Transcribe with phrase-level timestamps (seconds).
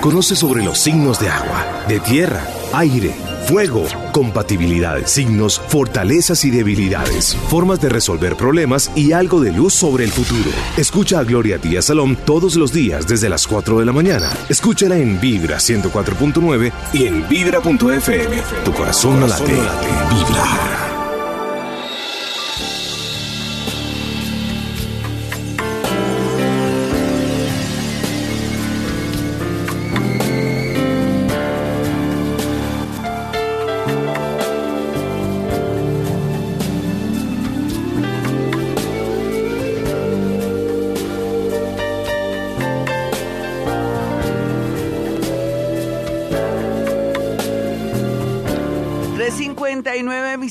[0.00, 3.12] Conoce sobre los signos de agua, de tierra, aire,
[3.48, 10.04] fuego, compatibilidades, signos, fortalezas y debilidades, formas de resolver problemas y algo de luz sobre
[10.04, 10.50] el futuro.
[10.76, 14.30] Escucha a Gloria Díaz Salón todos los días desde las 4 de la mañana.
[14.48, 18.42] Escúchala en Vibra 104.9 y en Vibra.fm.
[18.64, 20.87] Tu corazón no late, vibra.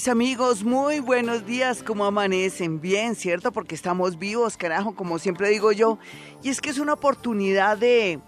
[0.07, 2.79] Amigos, muy buenos días, ¿cómo amanecen?
[2.79, 3.51] Bien, ¿cierto?
[3.51, 5.97] Porque estamos vivos, carajo, como siempre digo yo.
[6.43, 8.19] Y es que es una oportunidad de,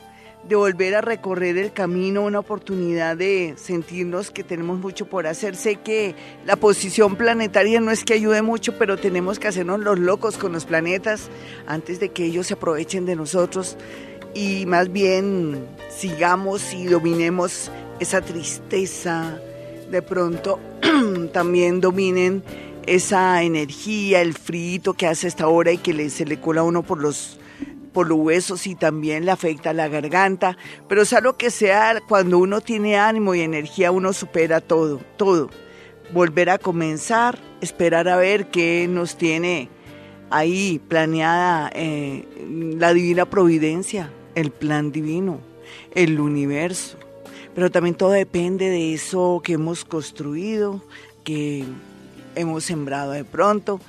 [0.47, 5.55] de volver a recorrer el camino, una oportunidad de sentirnos que tenemos mucho por hacer.
[5.55, 9.99] Sé que la posición planetaria no es que ayude mucho, pero tenemos que hacernos los
[9.99, 11.29] locos con los planetas
[11.65, 13.77] antes de que ellos se aprovechen de nosotros
[14.33, 19.39] y más bien sigamos y dominemos esa tristeza,
[19.89, 20.59] de pronto
[21.33, 22.43] también dominen
[22.85, 26.83] esa energía, el frío que hace esta hora y que se le cola a uno
[26.83, 27.39] por los
[27.93, 32.37] por los huesos y también le afecta la garganta, pero sea lo que sea, cuando
[32.37, 35.49] uno tiene ánimo y energía uno supera todo, todo.
[36.13, 39.69] Volver a comenzar, esperar a ver qué nos tiene
[40.29, 42.25] ahí planeada eh,
[42.77, 45.39] la divina providencia, el plan divino,
[45.95, 46.99] el universo
[47.55, 50.83] pero también todo depende de eso que hemos construido,
[51.23, 51.65] que
[52.35, 53.79] hemos sembrado de pronto.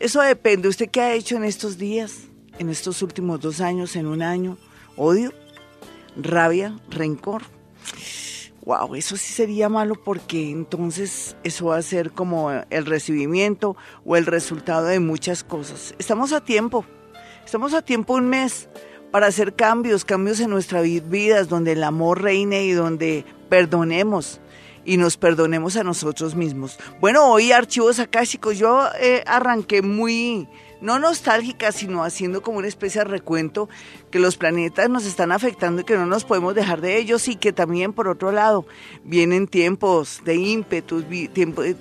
[0.00, 0.68] Eso depende.
[0.68, 2.22] ¿Usted qué ha hecho en estos días,
[2.58, 4.56] en estos últimos dos años, en un año?
[4.96, 5.32] ¿Odio?
[6.16, 6.78] ¿Rabia?
[6.88, 7.42] ¿Rencor?
[8.64, 14.14] Wow, eso sí sería malo porque entonces eso va a ser como el recibimiento o
[14.16, 15.94] el resultado de muchas cosas.
[15.98, 16.84] Estamos a tiempo,
[17.46, 18.68] estamos a tiempo un mes
[19.10, 24.40] para hacer cambios, cambios en nuestras vidas, donde el amor reine y donde perdonemos
[24.84, 26.78] y nos perdonemos a nosotros mismos.
[27.00, 30.48] Bueno, hoy archivos chicos, yo eh, arranqué muy
[30.80, 33.68] no nostálgica, sino haciendo como una especie de recuento
[34.10, 37.36] que los planetas nos están afectando y que no nos podemos dejar de ellos y
[37.36, 38.66] que también por otro lado
[39.04, 41.04] vienen tiempos de ímpetu,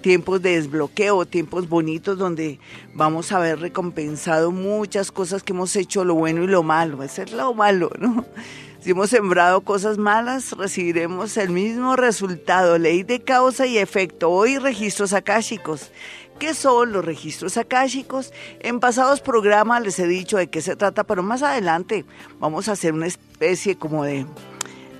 [0.02, 2.60] tiempos de desbloqueo, tiempos bonitos donde
[2.94, 7.24] vamos a haber recompensado muchas cosas que hemos hecho, lo bueno y lo malo, ese
[7.24, 8.26] es lo malo, ¿no?
[8.80, 14.30] Si hemos sembrado cosas malas, recibiremos el mismo resultado, ley de causa y efecto.
[14.30, 15.92] Hoy registros akáshicos.
[16.40, 18.32] ¿Qué son los registros akáshicos?
[18.60, 22.06] En pasados programas les he dicho de qué se trata, pero más adelante
[22.40, 24.28] vamos a hacer una especie como de,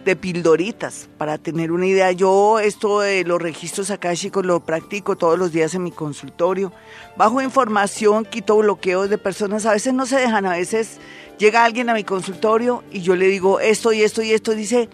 [0.04, 2.12] de pildoritas para tener una idea.
[2.12, 6.74] Yo esto de los registros akáshicos lo practico todos los días en mi consultorio.
[7.18, 9.68] Bajo información, quito bloqueos de personas.
[9.68, 10.98] A veces no se dejan, a veces
[11.38, 14.56] llega alguien a mi consultorio y yo le digo esto y esto y esto.
[14.56, 14.90] Dice,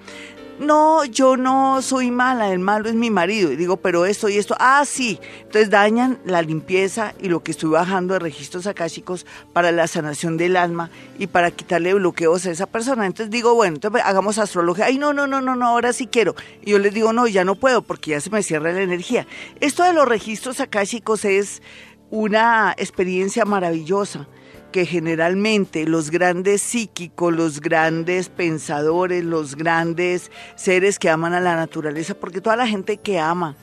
[0.60, 3.52] no, yo no soy mala, el malo es mi marido.
[3.52, 5.20] Y digo, pero esto y esto, ah, sí.
[5.42, 10.38] Entonces dañan la limpieza y lo que estoy bajando de registros akáshicos para la sanación
[10.38, 13.06] del alma y para quitarle bloqueos a esa persona.
[13.06, 14.86] Entonces digo, bueno, entonces hagamos astrología.
[14.86, 16.36] Ay, no, no, no, no, no, ahora sí quiero.
[16.62, 19.28] Y yo les digo, no, ya no puedo porque ya se me cierra la energía.
[19.60, 21.62] Esto de los registros akáshicos es
[22.10, 24.28] una experiencia maravillosa
[24.74, 31.56] que generalmente los grandes psíquicos, los grandes pensadores, los grandes seres que aman a la
[31.56, 33.56] naturaleza, porque toda la gente que ama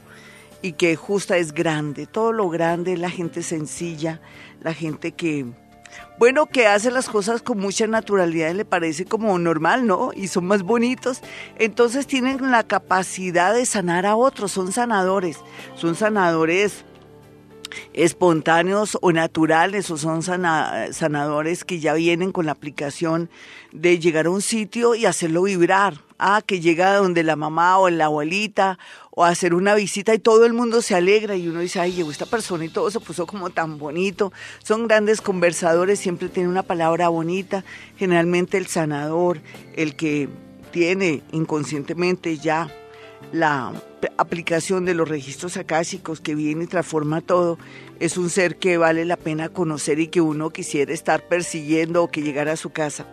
[0.63, 4.21] y que justa es grande, todo lo grande es la gente sencilla,
[4.63, 5.47] la gente que,
[6.17, 10.13] bueno, que hace las cosas con mucha naturalidad y le parece como normal, ¿no?
[10.15, 11.23] Y son más bonitos.
[11.59, 15.39] Entonces tienen la capacidad de sanar a otros, son sanadores,
[15.75, 16.85] son sanadores
[17.93, 23.31] espontáneos o naturales o son sanadores que ya vienen con la aplicación
[23.73, 25.95] de llegar a un sitio y hacerlo vibrar.
[26.23, 28.79] Ah, que llega donde la mamá o la abuelita
[29.11, 32.11] o hacer una visita y todo el mundo se alegra y uno dice, ay, llegó
[32.11, 34.31] esta persona y todo se puso como tan bonito.
[34.63, 37.65] Son grandes conversadores, siempre tienen una palabra bonita.
[37.97, 39.41] Generalmente el sanador,
[39.77, 40.29] el que
[40.73, 42.69] tiene inconscientemente ya
[43.33, 43.73] la
[44.17, 47.59] aplicación de los registros acásicos que viene y transforma todo,
[47.99, 52.11] es un ser que vale la pena conocer y que uno quisiera estar persiguiendo o
[52.11, 53.07] que llegara a su casa.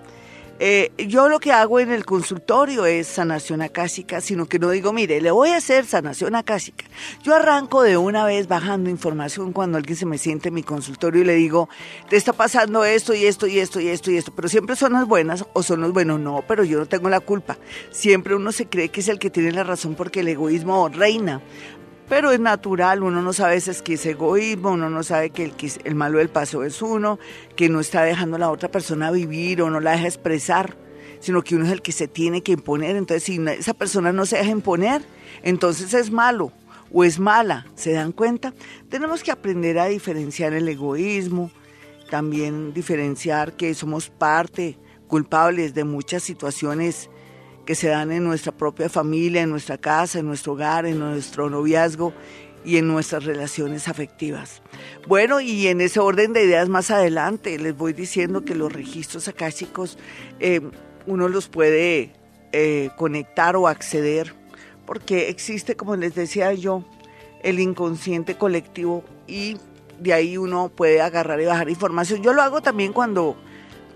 [0.60, 4.92] Eh, yo lo que hago en el consultorio es sanación acásica, sino que no digo,
[4.92, 6.86] mire, le voy a hacer sanación acásica.
[7.22, 11.22] Yo arranco de una vez bajando información cuando alguien se me siente en mi consultorio
[11.22, 11.70] y le digo,
[12.10, 14.94] te está pasando esto y esto y esto y esto y esto, pero siempre son
[14.94, 16.20] las buenas o son los buenos.
[16.20, 17.58] No, pero yo no tengo la culpa.
[17.92, 21.42] Siempre uno se cree que es el que tiene la razón porque el egoísmo reina
[22.10, 25.44] pero es natural, uno no sabe si es que es egoísmo, uno no sabe que
[25.46, 27.20] el, el malo del paso es uno,
[27.56, 30.78] que no está dejando a la otra persona vivir o no la deja expresar,
[31.20, 32.96] sino que uno es el que se tiene que imponer.
[32.96, 35.02] Entonces, si esa persona no se deja imponer,
[35.44, 36.54] entonces es malo
[36.94, 38.54] o es mala, ¿se dan cuenta?
[38.90, 41.52] Tenemos que aprender a diferenciar el egoísmo,
[42.10, 44.78] también diferenciar que somos parte
[45.08, 47.10] culpables de muchas situaciones
[47.68, 51.50] que se dan en nuestra propia familia, en nuestra casa, en nuestro hogar, en nuestro
[51.50, 52.14] noviazgo
[52.64, 54.62] y en nuestras relaciones afectivas.
[55.06, 59.28] Bueno, y en ese orden de ideas más adelante les voy diciendo que los registros
[59.28, 59.98] akáshicos
[60.40, 60.62] eh,
[61.08, 62.14] uno los puede
[62.54, 64.34] eh, conectar o acceder
[64.86, 66.86] porque existe, como les decía yo,
[67.44, 69.58] el inconsciente colectivo y
[70.00, 72.24] de ahí uno puede agarrar y bajar información.
[72.24, 73.36] Yo lo hago también cuando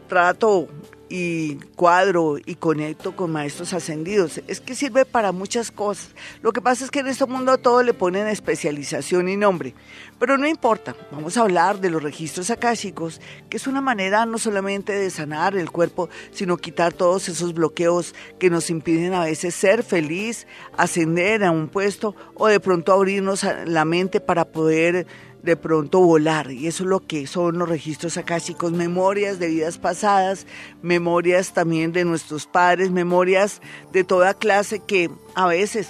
[0.10, 0.68] trato
[1.12, 4.40] y cuadro y conecto con maestros ascendidos.
[4.48, 6.12] Es que sirve para muchas cosas.
[6.42, 9.76] Lo que pasa es que en este mundo todo le ponen especialización y nombre.
[10.20, 13.20] Pero no importa, vamos a hablar de los registros akáshicos,
[13.50, 18.16] que es una manera no solamente de sanar el cuerpo, sino quitar todos esos bloqueos
[18.40, 20.48] que nos impiden a veces ser feliz,
[20.78, 25.08] ascender a un puesto o de pronto abrirnos la mente para poder
[25.44, 26.52] de pronto volar.
[26.52, 30.46] Y eso es lo que son los registros akáshicos, memorias de vidas pasadas,
[30.82, 33.62] memorias también de nuestros padres, memorias
[33.92, 35.90] de toda clase que a veces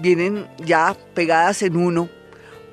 [0.00, 2.08] vienen ya pegadas en uno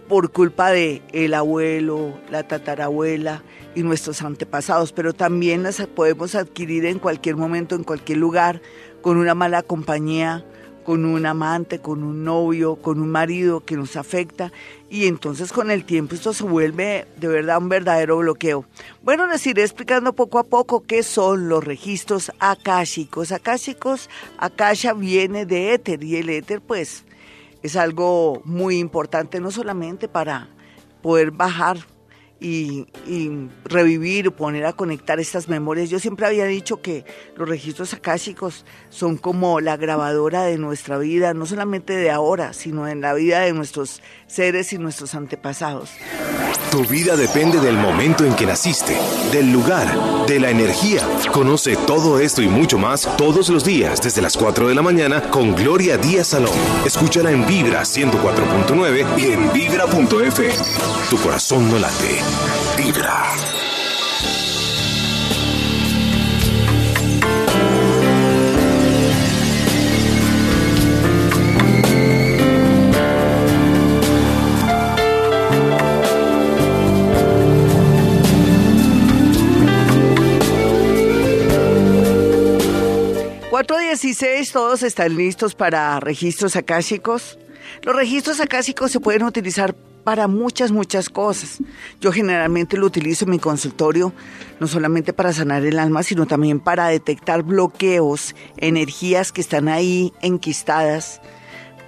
[0.08, 3.42] por culpa de el abuelo, la tatarabuela
[3.76, 8.62] y nuestros antepasados, pero también las podemos adquirir en cualquier momento, en cualquier lugar,
[9.02, 10.46] con una mala compañía,
[10.84, 14.52] con un amante, con un novio, con un marido que nos afecta
[14.90, 18.66] y entonces con el tiempo esto se vuelve de verdad un verdadero bloqueo.
[19.02, 23.32] Bueno, les iré explicando poco a poco qué son los registros akáshicos.
[23.32, 27.06] Akáshicos, akasha viene de éter y el éter pues
[27.64, 30.50] es algo muy importante no solamente para
[31.02, 31.78] poder bajar
[32.44, 32.86] y,
[33.64, 35.90] revivir, poner a conectar estas memorias.
[35.90, 37.06] Yo siempre había dicho que
[37.38, 42.88] los registros akáshicos son como la grabadora de nuestra vida, no solamente de ahora, sino
[42.88, 45.92] en la vida de nuestros seres y nuestros antepasados.
[46.70, 48.98] Tu vida depende del momento en que naciste,
[49.32, 51.02] del lugar, de la energía.
[51.32, 55.22] Conoce todo esto y mucho más todos los días desde las 4 de la mañana
[55.30, 56.52] con Gloria Díaz Salón.
[56.84, 60.50] Escúchala en Vibra 104.9 y en vibra.f.
[61.10, 62.33] Tu corazón no late.
[62.78, 63.34] Vibra.
[83.54, 87.38] 416, todos están listos para registros akáshicos.
[87.84, 91.60] Los registros acásicos se pueden utilizar para muchas, muchas cosas.
[92.02, 94.14] Yo generalmente lo utilizo en mi consultorio,
[94.60, 100.14] no solamente para sanar el alma, sino también para detectar bloqueos, energías que están ahí
[100.22, 101.22] enquistadas,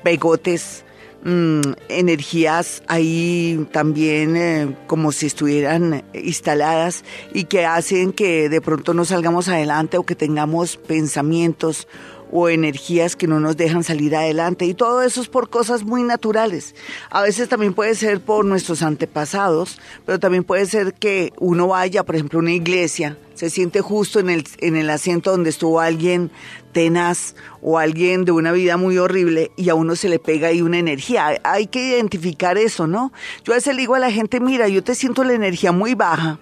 [0.03, 0.85] pegotes,
[1.27, 7.03] Mm, energías ahí también eh, como si estuvieran instaladas
[7.33, 11.87] y que hacen que de pronto no salgamos adelante o que tengamos pensamientos
[12.31, 14.65] o energías que no nos dejan salir adelante.
[14.65, 16.75] Y todo eso es por cosas muy naturales.
[17.09, 22.03] A veces también puede ser por nuestros antepasados, pero también puede ser que uno vaya,
[22.03, 25.81] por ejemplo, a una iglesia, se siente justo en el, en el asiento donde estuvo
[25.81, 26.31] alguien
[26.71, 30.61] tenaz o alguien de una vida muy horrible y a uno se le pega ahí
[30.61, 31.39] una energía.
[31.43, 33.11] Hay que identificar eso, ¿no?
[33.43, 35.95] Yo a veces le digo a la gente, mira, yo te siento la energía muy
[35.95, 36.39] baja.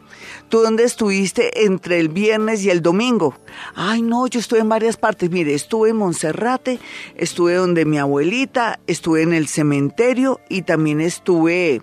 [0.54, 3.34] ¿Tú dónde estuviste entre el viernes y el domingo?
[3.74, 5.32] Ay, no, yo estuve en varias partes.
[5.32, 6.78] Mire, estuve en Monserrate,
[7.16, 11.82] estuve donde mi abuelita, estuve en el cementerio y también estuve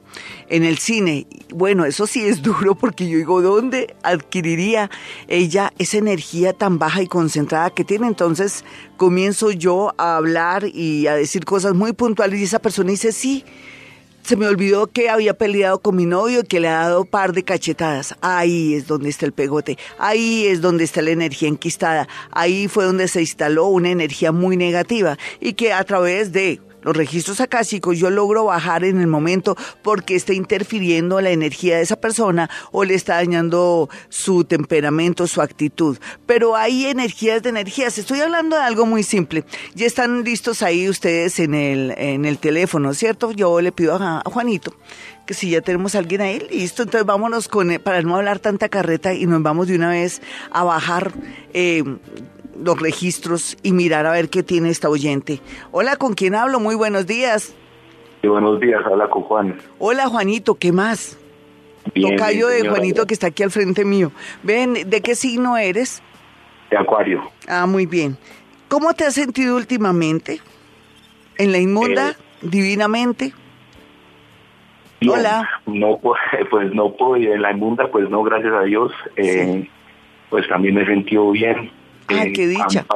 [0.48, 1.26] en el cine.
[1.52, 4.88] Bueno, eso sí es duro porque yo digo, ¿dónde adquiriría
[5.26, 8.06] ella esa energía tan baja y concentrada que tiene?
[8.06, 8.64] Entonces
[8.96, 13.44] comienzo yo a hablar y a decir cosas muy puntuales y esa persona dice, sí,
[14.22, 17.32] se me olvidó que había peleado con mi novio y que le ha dado par
[17.32, 18.16] de cachetadas.
[18.20, 22.84] Ahí es donde está el pegote, ahí es donde está la energía enquistada, ahí fue
[22.84, 27.99] donde se instaló una energía muy negativa y que a través de los registros acásicos,
[27.99, 32.84] yo logro bajar en el momento porque está interfiriendo la energía de esa persona o
[32.84, 35.99] le está dañando su temperamento, su actitud.
[36.26, 37.99] Pero hay energías de energías.
[37.99, 39.44] Estoy hablando de algo muy simple.
[39.75, 43.32] Ya están listos ahí ustedes en el, en el teléfono, ¿cierto?
[43.32, 44.75] Yo le pido a, Juanito
[45.26, 48.68] que si ya tenemos a alguien ahí, listo, entonces vámonos con, para no hablar tanta
[48.68, 50.20] carreta y nos vamos de una vez
[50.50, 51.12] a bajar
[51.52, 51.84] eh,
[52.59, 55.40] los registros y mirar a ver qué tiene esta oyente.
[55.71, 56.61] Hola, ¿con quién hablo?
[56.61, 57.54] Muy buenos días.
[58.21, 59.59] Sí, buenos días, habla con Juan.
[59.78, 61.19] Hola, Juanito, ¿qué más?
[61.95, 64.12] Bien, Tocayo de Juanito que está aquí al frente mío.
[64.42, 66.02] Ven, ¿de qué signo eres?
[66.71, 67.23] De Acuario.
[67.49, 68.19] Ah, muy bien.
[68.69, 70.40] ¿Cómo te has sentido últimamente?
[71.38, 72.11] ¿En la inmunda?
[72.11, 73.33] Eh, ¿Divinamente?
[75.09, 75.49] Hola.
[75.66, 75.99] No,
[76.50, 78.92] pues no puedo ir en la inmunda, pues no, gracias a Dios.
[79.16, 79.69] Eh,
[80.28, 81.71] pues también me he sentido bien.
[82.11, 82.87] Ah, qué dicha.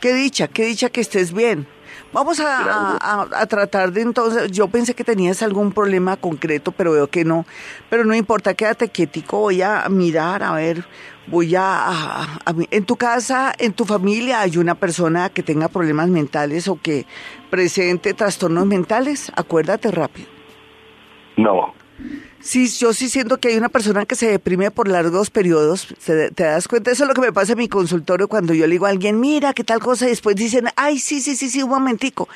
[0.00, 1.66] Qué dicha, qué dicha que estés bien.
[2.12, 7.24] Vamos a, tratar de entonces, yo pensé que tenías algún problema concreto, pero veo que
[7.24, 7.46] no.
[7.88, 10.84] Pero no importa, quédate quietico, voy a mirar, a ver,
[11.26, 12.40] voy a,
[12.70, 17.06] En tu casa, en tu familia, hay una persona que tenga problemas mentales o que
[17.50, 20.28] presente trastornos mentales, acuérdate rápido.
[21.36, 21.72] No.
[22.42, 25.94] Sí, yo sí siento que hay una persona que se deprime por largos periodos.
[26.04, 26.90] ¿Te, das cuenta?
[26.90, 29.20] Eso es lo que me pasa en mi consultorio cuando yo le digo a alguien,
[29.20, 32.28] mira, qué tal cosa, y después dicen, ay, sí, sí, sí, sí, un momentico.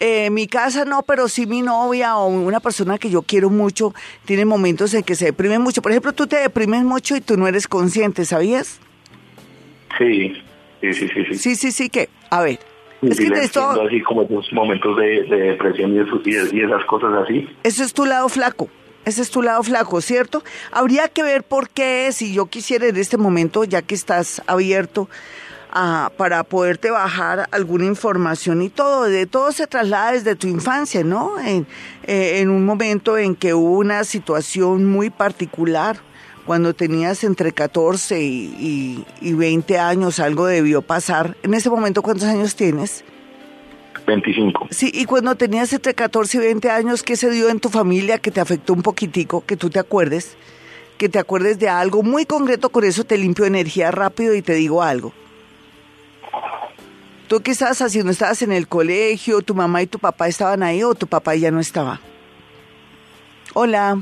[0.00, 3.94] Eh, mi casa no, pero sí mi novia o una persona que yo quiero mucho
[4.24, 5.82] tiene momentos en que se deprime mucho.
[5.82, 8.80] Por ejemplo, tú te deprimes mucho y tú no eres consciente, ¿sabías?
[9.96, 10.34] Sí,
[10.80, 11.24] sí, sí, sí.
[11.26, 12.58] Sí, sí, sí, sí que, a ver.
[13.02, 13.70] es que esto...
[13.80, 17.48] así como esos momentos de, depresión y, y esas cosas así.
[17.62, 18.68] Eso es tu lado flaco.
[19.04, 20.42] Ese es tu lado flaco, ¿cierto?
[20.72, 25.08] Habría que ver por qué, si yo quisiera en este momento, ya que estás abierto
[25.70, 31.04] a, para poderte bajar alguna información y todo, de todo se traslada desde tu infancia,
[31.04, 31.38] ¿no?
[31.40, 31.66] En,
[32.04, 35.98] eh, un momento en que hubo una situación muy particular,
[36.46, 38.26] cuando tenías entre 14 y,
[38.58, 41.36] y, y 20 años, algo debió pasar.
[41.42, 43.02] En ese momento, ¿cuántos años tienes?
[44.06, 44.68] 25.
[44.70, 48.18] Sí, y cuando tenías entre 14 y 20 años, ¿qué se dio en tu familia
[48.18, 50.36] que te afectó un poquitico, que tú te acuerdes?
[50.98, 54.54] Que te acuerdes de algo muy concreto, con eso te limpio energía rápido y te
[54.54, 55.12] digo algo.
[57.28, 58.12] ¿Tú qué estabas haciendo?
[58.12, 59.40] ¿Estabas en el colegio?
[59.40, 62.00] ¿Tu mamá y tu papá estaban ahí o tu papá ya no estaba?
[63.54, 63.98] Hola.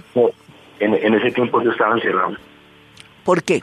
[0.81, 2.37] en, ese tiempo yo estaba encerrado.
[3.25, 3.63] ¿Por qué?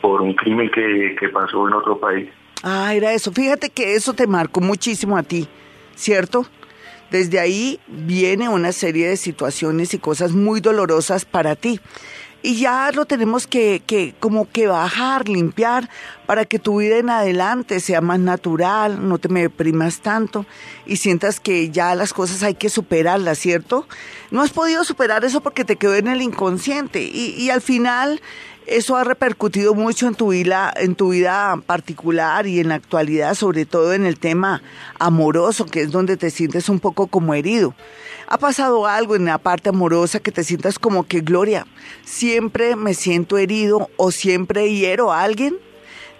[0.00, 2.28] Por un crimen que, que pasó en otro país.
[2.68, 3.30] Ah, era eso.
[3.30, 5.48] Fíjate que eso te marcó muchísimo a ti,
[5.94, 6.46] ¿cierto?
[7.12, 11.80] Desde ahí viene una serie de situaciones y cosas muy dolorosas para ti.
[12.42, 15.88] Y ya lo tenemos que, que como que bajar, limpiar,
[16.26, 20.44] para que tu vida en adelante sea más natural, no te me deprimas tanto
[20.86, 23.86] y sientas que ya las cosas hay que superarlas, ¿cierto?
[24.32, 28.20] No has podido superar eso porque te quedó en el inconsciente y, y al final
[28.66, 33.34] eso ha repercutido mucho en tu vida, en tu vida particular y en la actualidad,
[33.34, 34.60] sobre todo en el tema
[34.98, 37.74] amoroso, que es donde te sientes un poco como herido.
[38.26, 41.64] ¿Ha pasado algo en la parte amorosa que te sientas como que, Gloria,
[42.04, 45.56] siempre me siento herido o siempre hiero a alguien?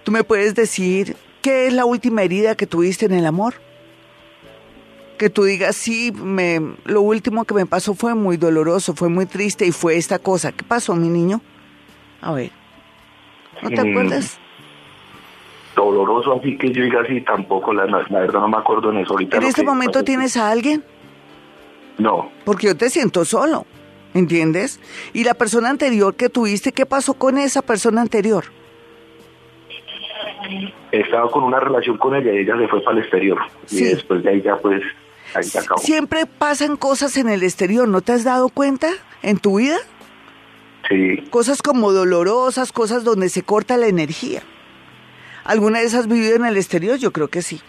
[0.05, 3.55] ¿Tú me puedes decir qué es la última herida que tuviste en el amor?
[5.17, 9.25] Que tú digas, sí, me, lo último que me pasó fue muy doloroso, fue muy
[9.25, 10.53] triste y fue esta cosa.
[10.53, 11.41] ¿Qué pasó, mi niño?
[12.21, 12.51] A ver.
[13.61, 13.89] ¿No te mm.
[13.89, 14.39] acuerdas?
[15.75, 19.37] Doloroso, así que yo diga así, tampoco, la, verdad no me acuerdo en eso ahorita.
[19.37, 20.83] ¿En este momento tienes a alguien?
[21.99, 22.31] No.
[22.45, 23.65] Porque yo te siento solo,
[24.15, 24.79] ¿entiendes?
[25.13, 28.45] Y la persona anterior que tuviste, ¿qué pasó con esa persona anterior?
[30.91, 33.39] He estado con una relación con ella y ella se fue para el exterior.
[33.69, 34.81] Y después de ahí ya pues,
[35.35, 35.79] ahí se acabó.
[35.79, 38.89] Siempre pasan cosas en el exterior, ¿no te has dado cuenta
[39.21, 39.77] en tu vida?
[41.29, 44.41] Cosas como dolorosas, cosas donde se corta la energía.
[45.43, 46.97] ¿Alguna vez has vivido en el exterior?
[46.97, 47.61] Yo creo que sí.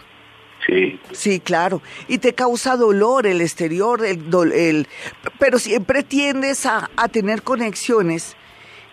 [0.65, 0.99] Sí.
[1.11, 1.81] Sí, claro.
[2.07, 4.23] Y te causa dolor el exterior, el,
[4.53, 4.87] el
[5.39, 8.35] pero siempre tiendes a, a tener conexiones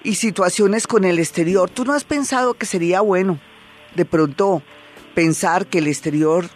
[0.02, 1.68] y situaciones con el exterior.
[1.68, 3.38] ¿Tú no has pensado que sería bueno
[3.94, 4.62] de pronto
[5.14, 6.46] pensar que el exterior,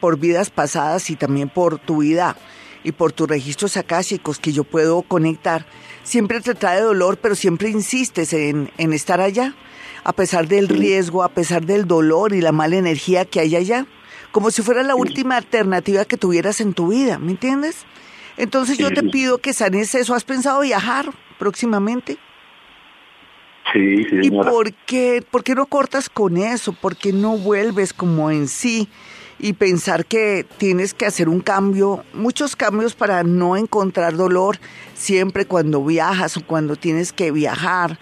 [0.00, 2.36] por vidas pasadas y también por tu vida
[2.84, 5.66] y por tus registros acásicos que yo puedo conectar,
[6.02, 9.54] siempre te trae dolor, pero siempre insistes en, estar allá,
[10.04, 13.86] a pesar del riesgo, a pesar del dolor y la mala energía que hay allá,
[14.32, 17.84] como si fuera la última alternativa que tuvieras en tu vida, ¿me entiendes?
[18.36, 20.14] Entonces yo te pido que sanes eso.
[20.14, 22.16] ¿Has pensado viajar próximamente?
[23.72, 26.72] Sí, sí, ¿Y por qué, por qué no cortas con eso?
[26.72, 28.88] ¿Por qué no vuelves como en sí?
[29.42, 34.58] Y pensar que tienes que hacer un cambio, muchos cambios para no encontrar dolor
[34.94, 37.98] siempre cuando viajas o cuando tienes que viajar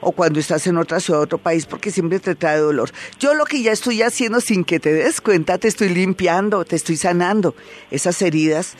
[0.00, 2.90] o cuando estás en otra ciudad, otro país, porque siempre te trae dolor.
[3.18, 6.76] Yo lo que ya estoy haciendo sin que te des cuenta, te estoy limpiando, te
[6.76, 7.54] estoy sanando
[7.90, 8.74] esas heridas.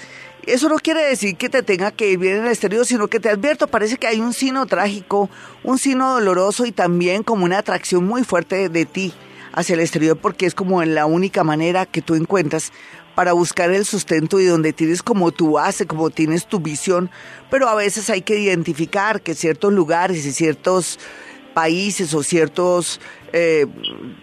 [0.46, 3.20] Eso no quiere decir que te tenga que ir bien en el exterior, sino que
[3.20, 5.28] te advierto, parece que hay un sino trágico,
[5.62, 9.12] un sino doloroso y también como una atracción muy fuerte de ti
[9.58, 12.72] hacia el exterior, porque es como la única manera que tú encuentras
[13.16, 17.10] para buscar el sustento y donde tienes como tu base, como tienes tu visión,
[17.50, 21.00] pero a veces hay que identificar que ciertos lugares y ciertos
[21.54, 23.00] países o ciertos,
[23.32, 23.66] eh,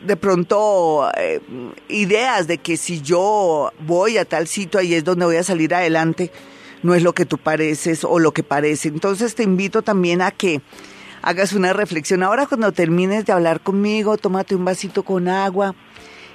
[0.06, 1.42] de pronto, eh,
[1.90, 5.76] ideas de que si yo voy a tal sitio, ahí es donde voy a salir
[5.76, 6.32] adelante,
[6.82, 8.88] no es lo que tú pareces o lo que parece.
[8.88, 10.62] Entonces te invito también a que
[11.26, 12.22] hagas una reflexión.
[12.22, 15.74] Ahora cuando termines de hablar conmigo, tómate un vasito con agua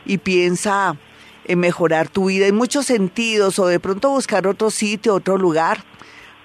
[0.04, 0.96] y piensa
[1.48, 5.84] mejorar tu vida en muchos sentidos o de pronto buscar otro sitio, otro lugar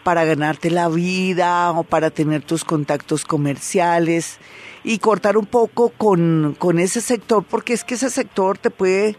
[0.04, 4.38] para ganarte la vida o para tener tus contactos comerciales
[4.84, 9.18] y cortar un poco con, con ese sector porque es que ese sector te puede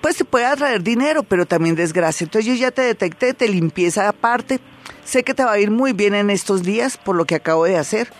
[0.00, 2.24] pues te puede atraer dinero, pero también desgracia.
[2.24, 4.60] Entonces yo ya te detecté, te limpieza aparte.
[5.02, 7.64] Sé que te va a ir muy bien en estos días por lo que acabo
[7.64, 8.12] de hacer.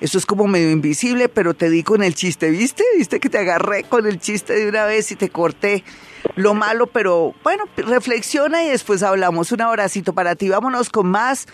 [0.00, 2.84] Eso es como medio invisible, pero te di con el chiste, ¿viste?
[2.96, 5.84] ¿Viste que te agarré con el chiste de una vez y te corté
[6.36, 9.52] lo malo, pero bueno, reflexiona y después hablamos.
[9.52, 10.48] Un abracito para ti.
[10.48, 11.46] Vámonos con más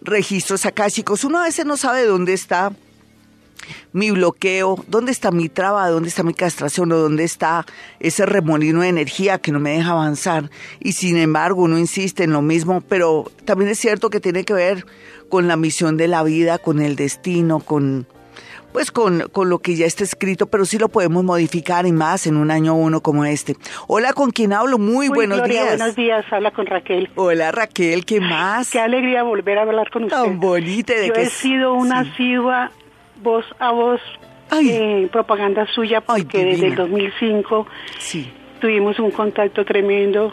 [0.00, 1.24] registros acá, chicos.
[1.24, 2.72] Uno a veces no sabe dónde está
[3.92, 7.66] mi bloqueo, dónde está mi traba, dónde está mi castración o dónde está
[7.98, 10.50] ese remolino de energía que no me deja avanzar.
[10.80, 14.54] Y sin embargo uno insiste en lo mismo, pero también es cierto que tiene que
[14.54, 14.86] ver
[15.28, 18.06] con la misión de la vida, con el destino, con
[18.72, 22.26] pues con, con, lo que ya está escrito, pero sí lo podemos modificar y más
[22.26, 23.56] en un año uno como este.
[23.88, 24.78] Hola, ¿con quién hablo?
[24.78, 25.76] Muy buenos días.
[25.76, 27.10] Buenos días, habla con Raquel.
[27.16, 28.70] Hola Raquel, ¿qué más?
[28.70, 30.16] Qué alegría volver a hablar con usted.
[30.16, 30.94] Tan bonita.
[30.94, 32.70] De Yo que he sido una asidua
[33.22, 34.00] voz a voz
[34.52, 37.66] eh, propaganda suya porque desde el 2005
[37.98, 38.30] sí.
[38.60, 40.32] tuvimos un contacto tremendo.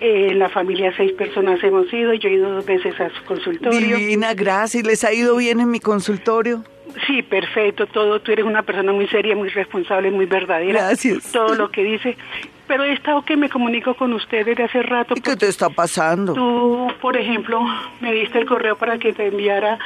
[0.00, 3.24] Eh, en la familia seis personas hemos ido, yo he ido dos veces a su
[3.24, 3.96] consultorio.
[3.96, 4.84] Divina, gracias.
[4.84, 6.64] ¿Les ha ido bien en mi consultorio?
[7.06, 8.20] Sí, perfecto, todo.
[8.20, 10.86] Tú eres una persona muy seria, muy responsable, muy verdadera.
[10.86, 11.32] Gracias.
[11.32, 12.16] Todo lo que dice.
[12.66, 15.14] Pero he estado que me comunico con usted desde hace rato.
[15.16, 16.32] ¿Y qué te está pasando?
[16.32, 17.60] Tú, por ejemplo,
[18.00, 19.78] me diste el correo para que te enviara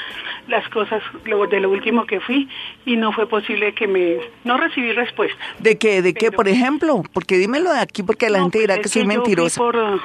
[0.47, 1.03] las cosas
[1.51, 2.49] de lo último que fui
[2.87, 4.17] y no fue posible que me...
[4.45, 5.37] No recibí respuesta.
[5.59, 6.03] ¿De qué?
[6.03, 7.03] ¿De qué, por ejemplo?
[7.13, 9.17] Porque dímelo de aquí porque la no, gente pues dirá es que soy yo fui
[9.17, 9.61] mentirosa.
[9.61, 10.01] uh, por-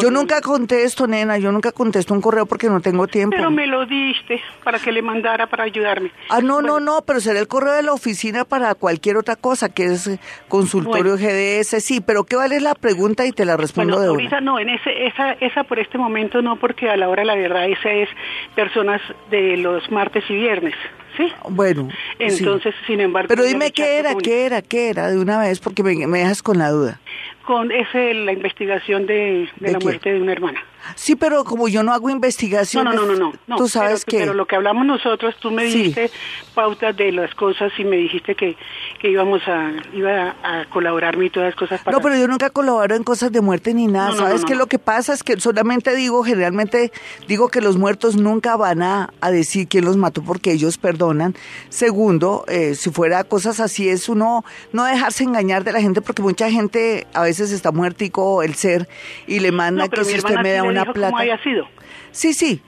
[0.00, 3.36] Yo nunca contesto, nena, yo nunca contesto un correo porque no tengo tiempo.
[3.36, 6.10] Pero me lo diste para que le mandara para ayudarme.
[6.28, 9.36] Ah, no, no, Bueno, no, pero será el correo de la oficina para cualquier otra
[9.36, 10.10] cosa, que es
[10.48, 14.36] consultorio GDS, sí, pero ¿qué vale la pregunta y te la respondo Bueno, de ahorita
[14.38, 14.52] una?
[14.52, 17.34] no, en ese, esa, esa por este momento no, porque a la hora de la
[17.34, 18.08] verdad esa es
[18.54, 19.00] personas
[19.30, 20.74] de los martes y viernes,
[21.16, 21.28] ¿sí?
[21.50, 21.96] Bueno, sí.
[22.18, 23.28] Entonces, sin embargo...
[23.28, 26.18] Pero dime qué era, con- qué era, qué era, de una vez, porque me, me
[26.20, 27.00] dejas con la duda.
[27.46, 29.84] Con ese, la investigación de, de ¿De la qué?
[29.84, 30.62] muerte de una hermana.
[30.94, 33.32] Sí, pero como yo no hago No, investigaciones, no, no, no, no.
[33.46, 34.24] no, tú sabes pero, que...
[34.24, 35.84] Pero lo que hablamos nosotros, tú me Sí.
[35.84, 36.10] diste
[36.54, 38.56] pautas de las cosas y me dijiste que,
[39.00, 41.96] que íbamos a, iba a, colaborarme y todas las cosas para...
[41.96, 44.08] No, pero yo nunca colaboro en cosas de muerte ni nada.
[44.10, 44.54] No, no, ¿Sabes qué?
[44.54, 46.92] Lo que pasa es que solamente digo, generalmente
[47.28, 51.34] digo que los muertos nunca van a, a decir quién los mató porque ellos perdonan.
[51.68, 56.22] Segundo, eh, si fuera cosas así, es uno no dejarse engañar de la gente porque
[56.22, 58.88] mucha gente a veces está muertico el ser
[59.26, 61.10] y le manda que si usted me da le una dijo plata.
[61.10, 61.68] cómo había sido.
[62.10, 62.60] Sí, sí.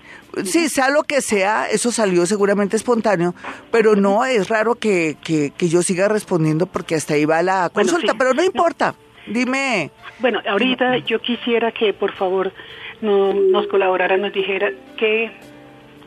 [0.44, 3.34] Sí, sea lo que sea, eso salió seguramente espontáneo,
[3.70, 7.70] pero no es raro que, que, que yo siga respondiendo porque hasta ahí va la
[7.72, 8.18] Bueno, consulta, sí.
[8.18, 8.96] pero no importa.
[9.28, 9.90] Dime.
[10.18, 12.52] Bueno, ahorita yo quisiera que por favor
[13.00, 15.30] no, nos colaborara, nos dijera qué,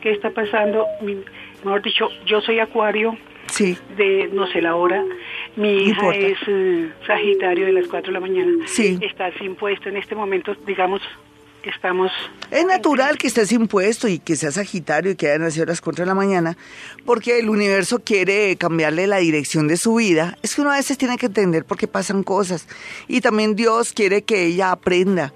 [0.02, 0.84] qué está pasando.
[1.00, 1.24] Mi-
[1.64, 5.02] mejor dicho, yo soy acuario Sí, de no sé la hora.
[5.56, 6.18] Mi hija importa.
[6.18, 8.52] es eh, Sagitario de las 4 de la mañana.
[8.66, 8.98] Sí.
[9.00, 11.00] Está sin puesto en este momento, digamos,
[12.50, 15.80] es natural que estés impuesto y que seas Sagitario y que haya nacido a las
[15.80, 16.56] 4 de la mañana,
[17.04, 20.36] porque el universo quiere cambiarle la dirección de su vida.
[20.42, 22.66] Es que uno a veces tiene que entender por qué pasan cosas.
[23.06, 25.32] Y también Dios quiere que ella aprenda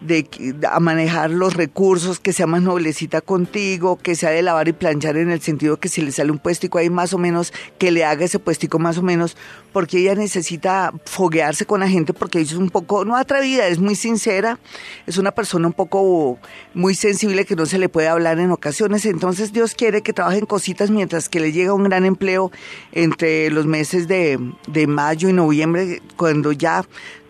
[0.00, 0.26] de,
[0.70, 5.16] a manejar los recursos, que sea más noblecita contigo, que sea de lavar y planchar
[5.16, 8.04] en el sentido que si le sale un puestico ahí más o menos, que le
[8.04, 9.36] haga ese puestico más o menos,
[9.74, 13.80] porque ella necesita foguearse con la gente porque ella es un poco, no atrevida, es
[13.80, 14.60] muy sincera,
[15.04, 16.38] es una persona un poco
[16.74, 20.38] muy sensible que no se le puede hablar en ocasiones, entonces Dios quiere que trabaje
[20.38, 22.52] en cositas mientras que le llega un gran empleo
[22.92, 26.84] entre los meses de, de mayo y noviembre, cuando ya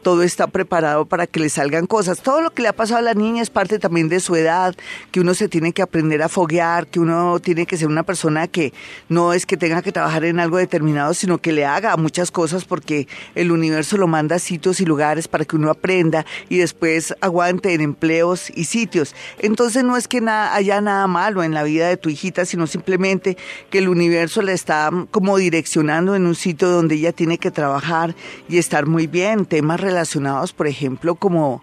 [0.05, 2.21] todo está preparado para que le salgan cosas.
[2.21, 4.77] Todo lo que le ha pasado a la niña es parte también de su edad,
[5.11, 8.47] que uno se tiene que aprender a foguear, que uno tiene que ser una persona
[8.47, 8.73] que
[9.09, 12.67] no es que tenga que trabajar en algo determinado, sino que le haga muchas cosas
[12.67, 17.15] porque el universo lo manda a sitios y lugares para que uno aprenda y después
[17.23, 19.15] aguante en empleos y sitios.
[19.39, 23.39] Entonces no es que haya nada malo en la vida de tu hijita, sino simplemente
[23.71, 28.15] que el universo la está como direccionando en un sitio donde ella tiene que trabajar
[28.49, 31.63] y estar muy bien, temas relacionados, por ejemplo, como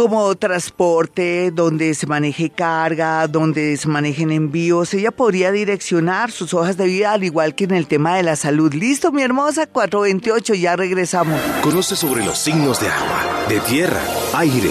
[0.00, 4.94] como transporte, donde se maneje carga, donde se manejen envíos.
[4.94, 8.34] Ella podría direccionar sus hojas de vida al igual que en el tema de la
[8.34, 8.72] salud.
[8.72, 11.38] Listo, mi hermosa, 428, ya regresamos.
[11.62, 14.00] Conoce sobre los signos de agua, de tierra,
[14.36, 14.70] aire,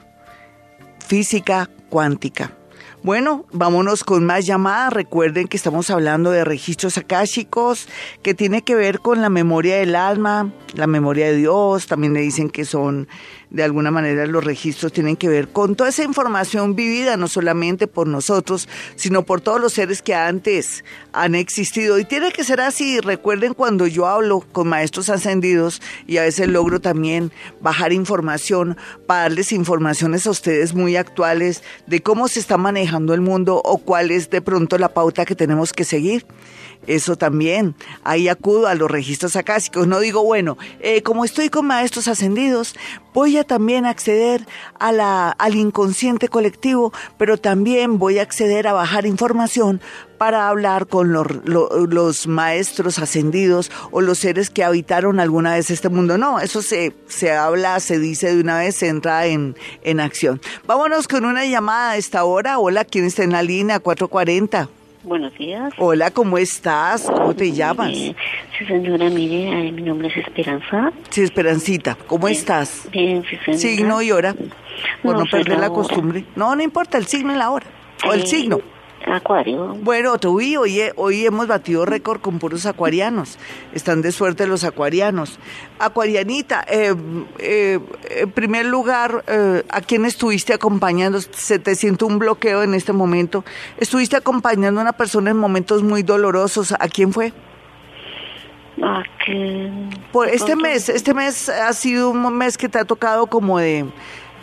[1.06, 2.59] Física cuántica.
[3.02, 4.92] Bueno, vámonos con más llamadas.
[4.92, 7.88] Recuerden que estamos hablando de registros akáshicos
[8.22, 11.86] que tiene que ver con la memoria del alma, la memoria de Dios.
[11.86, 13.08] También le dicen que son
[13.50, 17.86] de alguna manera los registros tienen que ver con toda esa información vivida, no solamente
[17.86, 21.98] por nosotros, sino por todos los seres que antes han existido.
[21.98, 23.00] Y tiene que ser así.
[23.00, 29.22] Recuerden cuando yo hablo con maestros ascendidos y a veces logro también bajar información para
[29.22, 34.10] darles informaciones a ustedes muy actuales de cómo se está manejando el mundo o cuál
[34.10, 36.24] es de pronto la pauta que tenemos que seguir.
[36.86, 37.74] Eso también.
[38.04, 39.86] Ahí acudo a los registros acásicos.
[39.86, 42.74] No digo, bueno, eh, como estoy con maestros ascendidos,
[43.12, 44.46] voy a también acceder
[44.78, 49.80] al inconsciente colectivo, pero también voy a acceder a bajar información
[50.16, 55.88] para hablar con los, los, maestros ascendidos o los seres que habitaron alguna vez este
[55.88, 56.18] mundo.
[56.18, 60.40] No, eso se, se habla, se dice de una vez, se entra en, en acción.
[60.66, 62.58] Vámonos con una llamada a esta hora.
[62.58, 63.80] Hola, ¿quién está en la línea?
[63.80, 64.79] 440.
[65.02, 65.72] Buenos días.
[65.78, 67.04] Hola, ¿cómo estás?
[67.04, 67.90] ¿Cómo te llamas?
[67.90, 68.14] Sí,
[68.66, 70.92] señora, mire, eh, mi nombre es Esperanza.
[71.08, 72.86] Sí, Esperancita, ¿cómo estás?
[72.92, 73.54] Bien, sí.
[73.54, 74.34] Signo y hora,
[75.02, 76.26] por no, perder la, costumbre.
[76.36, 77.66] No, no importa el signo y la hora,
[78.06, 78.60] o el eh, signo.
[79.06, 79.76] Acuario.
[79.80, 83.38] Bueno, hoy, hoy, hoy hemos batido récord con puros acuarianos.
[83.72, 85.38] Están de suerte los acuarianos.
[85.78, 86.94] Acuarianita, eh,
[87.38, 91.20] eh, en primer lugar, eh, ¿a quién estuviste acompañando?
[91.20, 93.44] Se te siente un bloqueo en este momento.
[93.78, 96.72] ¿Estuviste acompañando a una persona en momentos muy dolorosos?
[96.72, 97.32] ¿A quién fue?
[98.82, 99.90] ¿A quién?
[100.12, 103.86] Por este mes, este mes ha sido un mes que te ha tocado como de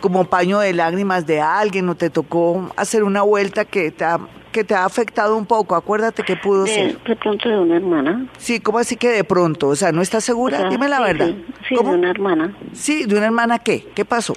[0.00, 4.20] como paño de lágrimas de alguien o te tocó hacer una vuelta que te ha
[4.58, 5.76] que te ha afectado un poco.
[5.76, 6.98] Acuérdate que pudo ser.
[7.04, 8.26] De pronto de una hermana.
[8.38, 9.68] Sí, ¿cómo así que de pronto?
[9.68, 10.68] O sea, ¿no estás segura?
[10.68, 11.30] Dime la verdad.
[11.68, 12.56] Sí, de una hermana.
[12.72, 13.86] Sí, ¿de una hermana qué?
[13.94, 14.34] ¿Qué pasó?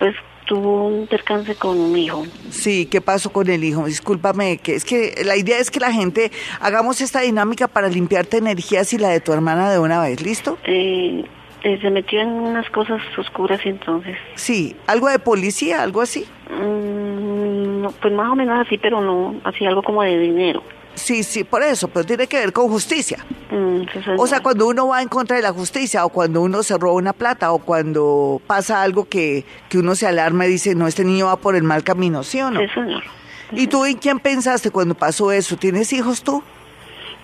[0.00, 2.26] Pues tuvo un percance con un hijo.
[2.50, 3.84] Sí, ¿qué pasó con el hijo?
[3.86, 8.38] Discúlpame, que es que la idea es que la gente hagamos esta dinámica para limpiarte
[8.38, 10.58] energías y la de tu hermana de una vez, ¿listo?
[10.64, 11.24] Eh,
[11.66, 14.16] Eh, se metió en unas cosas oscuras y entonces.
[14.36, 16.24] Sí, algo de policía, algo así.
[16.48, 20.62] Mm, no, pues más o menos así, pero no, así algo como de dinero.
[20.94, 23.18] Sí, sí, por eso, pero tiene que ver con justicia.
[23.50, 23.82] Mm.
[24.16, 26.94] O sea, cuando uno va en contra de la justicia, o cuando uno se roba
[26.94, 31.02] una plata, o cuando pasa algo que, que uno se alarma y dice, no, este
[31.02, 32.60] niño va por el mal camino, ¿sí o no?
[32.60, 33.02] Sí, señor.
[33.50, 35.56] ¿Y tú en quién pensaste cuando pasó eso?
[35.56, 36.44] ¿Tienes hijos tú?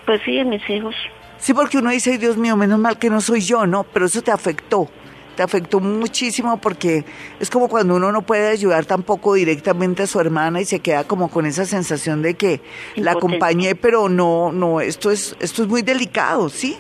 [0.04, 0.96] Pues sí, en mis hijos.
[1.42, 3.82] Sí, porque uno dice, "Ay, Dios mío, menos mal que no soy yo, ¿no?
[3.82, 4.88] Pero eso te afectó.
[5.36, 7.04] Te afectó muchísimo porque
[7.40, 11.02] es como cuando uno no puede ayudar tampoco directamente a su hermana y se queda
[11.02, 12.60] como con esa sensación de que
[12.94, 16.76] la acompañé, pero no, no, esto es, esto es muy delicado, ¿sí?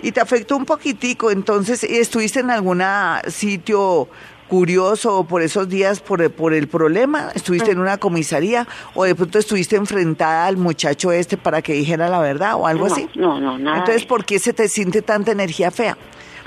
[0.00, 2.80] Y te afectó un poquitico, entonces, ¿y ¿estuviste en algún
[3.26, 4.08] sitio
[4.48, 7.28] curioso por esos días por, el- por el problema?
[7.34, 12.08] ¿Estuviste en una comisaría o de pronto estuviste enfrentada al muchacho este para que dijera
[12.08, 13.08] la verdad o algo no, así?
[13.14, 13.78] No, no, nada.
[13.78, 15.96] Entonces, ¿por qué se te siente tanta energía fea?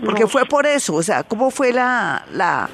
[0.04, 2.70] Porque No fue por eso, o sea, ¿cómo fue la, la,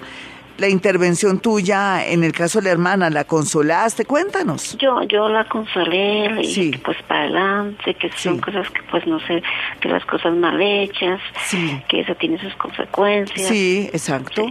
[0.58, 3.10] la intervención tuya en el caso de la hermana?
[3.10, 4.06] ¿La consolaste?
[4.06, 4.78] Cuéntanos.
[4.78, 6.72] Yo, yo la consolé y Sí.
[6.72, 8.42] que, pues para adelante, que son Sí.
[8.42, 9.44] cosas que pues no sé,
[9.82, 11.82] que las cosas mal hechas, Sí.
[11.90, 13.46] que eso tiene sus consecuencias.
[13.50, 14.46] Sí, exacto.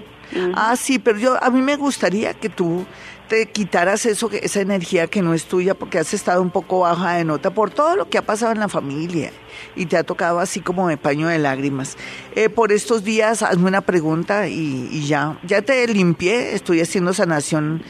[0.54, 2.84] Ah, sí, pero yo a mí me gustaría que tú
[3.28, 7.14] te quitaras eso, esa energía que no es tuya, porque has estado un poco baja
[7.14, 9.32] de nota por todo lo que ha pasado en la familia
[9.74, 11.96] y te ha tocado así como de paño de lágrimas.
[12.34, 17.12] Eh, por estos días, hazme una pregunta y, y ya, ya te limpié, estoy haciendo
[17.12, 17.82] sanación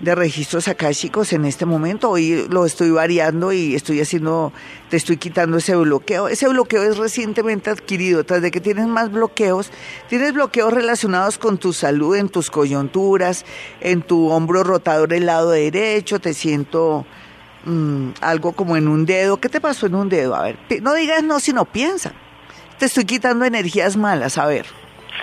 [0.00, 2.10] de registros akáshicos en este momento.
[2.10, 4.52] Hoy lo estoy variando y estoy haciendo,
[4.88, 6.28] te estoy quitando ese bloqueo.
[6.28, 8.24] Ese bloqueo es recientemente adquirido.
[8.24, 9.70] Tras de que tienes más bloqueos,
[10.08, 13.44] tienes bloqueos relacionados con tu salud, en tus coyunturas,
[13.80, 16.18] en tu hombro rotador el lado derecho.
[16.18, 17.04] Te siento
[17.64, 19.38] mm, algo como en un dedo.
[19.38, 20.34] ¿Qué te pasó en un dedo?
[20.34, 22.12] A ver, no digas no, sino piensa.
[22.78, 24.38] Te estoy quitando energías malas.
[24.38, 24.64] A ver,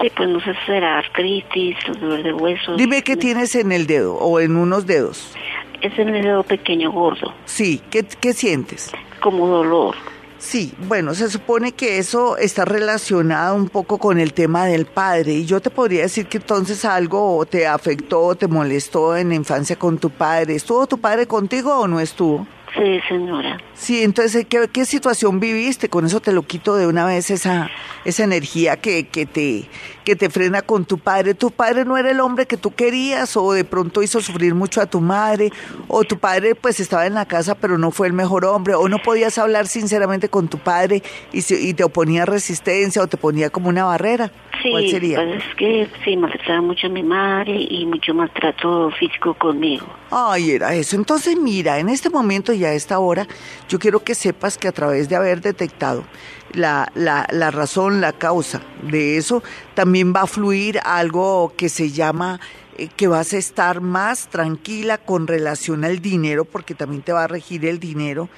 [0.02, 2.78] Sí, pues no sé si será artritis, dolor de huesos.
[2.78, 5.34] dime qué tienes en el dedo o en unos dedos.
[5.82, 8.92] Es en el dedo pequeño gordo, Sí, ¿qué, qué sientes?
[9.22, 9.96] como dolor.
[10.40, 15.34] Sí, bueno, se supone que eso está relacionado un poco con el tema del padre
[15.34, 19.76] y yo te podría decir que entonces algo te afectó, te molestó en la infancia
[19.78, 20.54] con tu padre.
[20.56, 22.46] ¿Estuvo tu padre contigo o no estuvo?
[22.76, 23.58] Sí, señora.
[23.74, 25.90] Sí, entonces, ¿qué, qué situación viviste?
[25.90, 27.70] Con eso te lo quito de una vez esa,
[28.06, 29.66] esa energía que, que, te,
[30.08, 31.34] que te frena con tu padre.
[31.34, 34.80] ¿Tu padre no era el hombre que tú querías o de pronto hizo sufrir mucho
[34.80, 35.52] a tu madre?
[35.90, 38.74] ¿O tu padre pues estaba en la casa pero no fue el mejor hombre?
[38.76, 43.08] ¿O no podías hablar sinceramente con tu padre y, se- y te oponía resistencia o
[43.08, 44.32] te ponía como una barrera?
[44.64, 45.18] Sí, ¿Cuál sería?
[45.18, 49.86] pues es que sí, maltrataba mucho a mi madre y mucho maltrato físico conmigo.
[50.10, 50.96] Ay, era eso.
[50.96, 53.28] Entonces, mira, en este momento y a esta hora,
[53.68, 56.06] yo quiero que sepas que a través de haber detectado
[56.54, 59.44] la, la, razón, la causa de eso,
[59.76, 62.40] también va a fluir algo que se llama
[62.78, 67.26] eh, que vas a estar más tranquila con relación al dinero, porque también te va
[67.26, 68.30] a regir el dinero.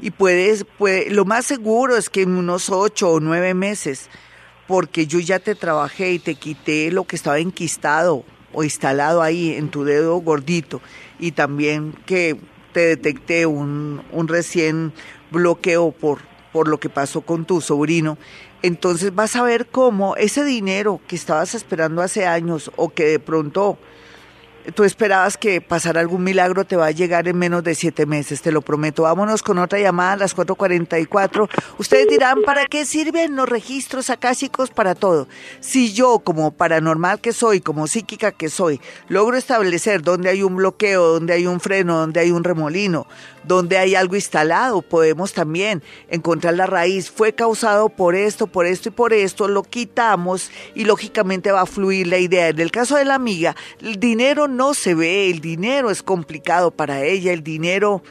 [0.00, 4.08] Y puedes, puede, lo más seguro es que en unos ocho o nueve meses,
[4.66, 9.54] porque yo ya te trabajé y te quité lo que estaba enquistado o instalado ahí
[9.54, 10.80] en tu dedo gordito
[11.18, 12.38] y también que
[12.72, 14.92] te detecté un, un recién
[15.30, 16.20] bloqueo por,
[16.54, 18.16] por lo que pasó con tu sobrino.
[18.62, 23.18] Entonces vas a ver cómo ese dinero que estabas esperando hace años o que de
[23.18, 23.76] pronto
[24.72, 28.40] tú esperabas que pasara algún milagro, te va a llegar en menos de siete meses,
[28.40, 29.02] te lo prometo.
[29.02, 31.48] Vámonos con otra llamada a las 4.44.
[31.78, 35.26] Ustedes dirán, ¿para qué sirven los registros acásicos para todo?
[35.58, 40.54] Si yo, como paranormal que soy, como psíquica que soy, logro establecer dónde hay un
[40.54, 43.08] bloqueo, dónde hay un freno, dónde hay un remolino,
[43.46, 47.10] dónde hay algo instalado, podemos también encontrar la raíz.
[47.10, 51.66] Fue causado por esto, por esto y por esto, lo quitamos y lógicamente va a
[51.66, 52.48] fluir la idea.
[52.48, 56.70] En el caso de la amiga, el dinero no se ve, el dinero es complicado
[56.70, 58.02] para ella, el dinero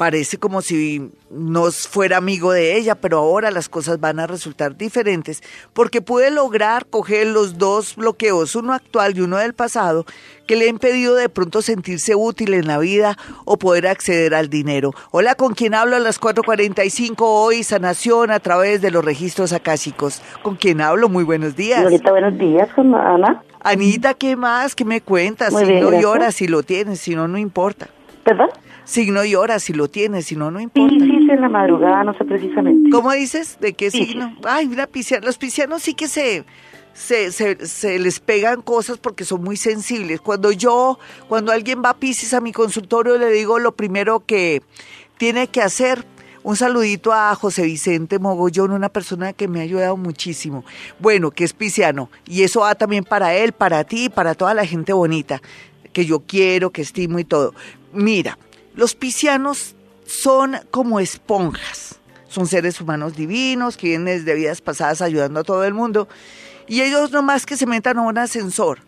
[0.00, 4.74] parece como si no fuera amigo de ella, pero ahora las cosas van a resultar
[4.74, 5.42] diferentes
[5.74, 10.06] porque pude lograr coger los dos bloqueos, uno actual y uno del pasado,
[10.46, 14.48] que le ha impedido de pronto sentirse útil en la vida o poder acceder al
[14.48, 14.94] dinero.
[15.10, 17.62] Hola, ¿con quién hablo a las 4.45 hoy?
[17.62, 20.22] Sanación a través de los registros acásicos.
[20.42, 21.10] ¿Con quién hablo?
[21.10, 21.80] Muy buenos días.
[21.80, 23.42] Señorita, buenos días, con Ana.
[23.60, 24.74] Anita, ¿qué más?
[24.74, 25.52] ¿Qué me cuentas?
[25.52, 26.02] Muy si bien, no gracias.
[26.02, 27.88] lloras, si lo tienes, si no, no importa.
[28.24, 28.48] ¿Perdón?
[28.90, 30.92] Signo y hora, si lo tienes, si no, no importa.
[30.92, 32.90] Piscis en la madrugada, no sé precisamente.
[32.90, 33.56] ¿Cómo dices?
[33.60, 34.08] ¿De qué Piscis.
[34.08, 34.36] signo?
[34.42, 35.26] Ay, mira, pisciano.
[35.26, 36.44] Los piscianos sí que se,
[36.92, 40.20] se, se, se les pegan cosas porque son muy sensibles.
[40.20, 40.98] Cuando yo,
[41.28, 44.60] cuando alguien va a Piscis a mi consultorio, le digo lo primero que
[45.18, 46.04] tiene que hacer,
[46.42, 50.64] Un saludito a José Vicente Mogollón, una persona que me ha ayudado muchísimo.
[50.98, 52.08] Bueno, que es pisciano.
[52.26, 55.42] Y eso va también para él, para ti, para toda la gente bonita,
[55.92, 57.52] que yo quiero, que estimo y todo.
[57.92, 58.38] Mira,
[58.80, 59.74] los piscianos
[60.06, 61.96] son como esponjas.
[62.30, 66.08] Son seres humanos divinos que vienen desde vidas pasadas ayudando a todo el mundo.
[66.66, 68.78] Y ellos no más que se metan a un ascensor,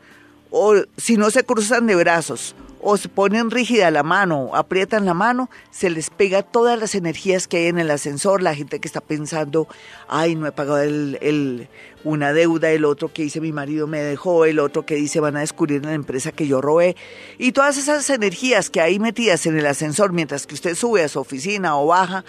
[0.50, 5.14] o si no se cruzan de brazos, o se ponen rígida la mano, aprietan la
[5.14, 8.88] mano, se les pega todas las energías que hay en el ascensor, la gente que
[8.88, 9.68] está pensando,
[10.08, 11.68] ay, no he pagado el,
[12.02, 15.36] una deuda, el otro que dice mi marido me dejó, el otro que dice van
[15.36, 16.96] a descubrir la empresa que yo robé,
[17.38, 21.08] y todas esas energías que hay metidas en el ascensor mientras que usted sube a
[21.08, 22.24] su oficina o baja,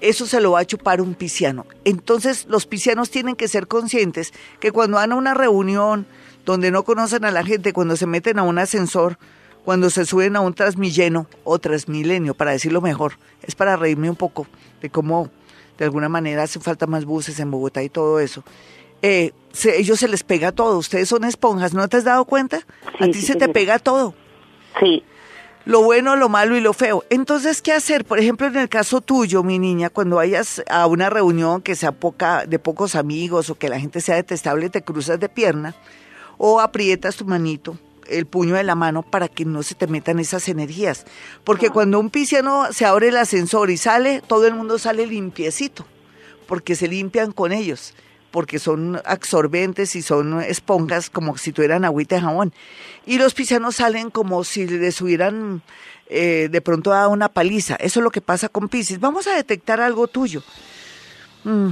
[0.00, 1.66] eso se lo va a chupar un pisciano.
[1.84, 6.06] Entonces los piscianos tienen que ser conscientes que cuando van a una reunión
[6.44, 9.18] donde no conocen a la gente, cuando se meten a un ascensor,
[9.64, 14.16] cuando se suben a un transmilleno o transmilenio, para decirlo mejor, es para reírme un
[14.16, 14.46] poco
[14.80, 15.30] de cómo
[15.76, 18.42] de alguna manera hace falta más buses en Bogotá y todo eso.
[19.00, 19.32] Eh,
[19.76, 22.66] ellos se les pega todo, ustedes son esponjas, ¿no te has dado cuenta?
[22.98, 24.14] a ti se te pega todo.
[24.80, 25.04] Sí.
[25.64, 27.04] Lo bueno, lo malo y lo feo.
[27.10, 28.04] Entonces, ¿qué hacer?
[28.04, 31.92] Por ejemplo, en el caso tuyo, mi niña, cuando vayas a una reunión que sea
[31.92, 35.74] poca, de pocos amigos o que la gente sea detestable, te cruzas de pierna
[36.38, 40.18] o aprietas tu manito el puño de la mano para que no se te metan
[40.18, 41.04] esas energías.
[41.44, 45.86] Porque cuando un pisciano se abre el ascensor y sale, todo el mundo sale limpiecito,
[46.46, 47.94] porque se limpian con ellos,
[48.30, 52.52] porque son absorbentes y son esponjas como si tuvieran agüita de jabón.
[53.06, 55.62] Y los piscianos salen como si les hubieran
[56.10, 57.76] eh, de pronto dado una paliza.
[57.76, 59.00] Eso es lo que pasa con Piscis.
[59.00, 60.42] Vamos a detectar algo tuyo.
[61.44, 61.70] Mm.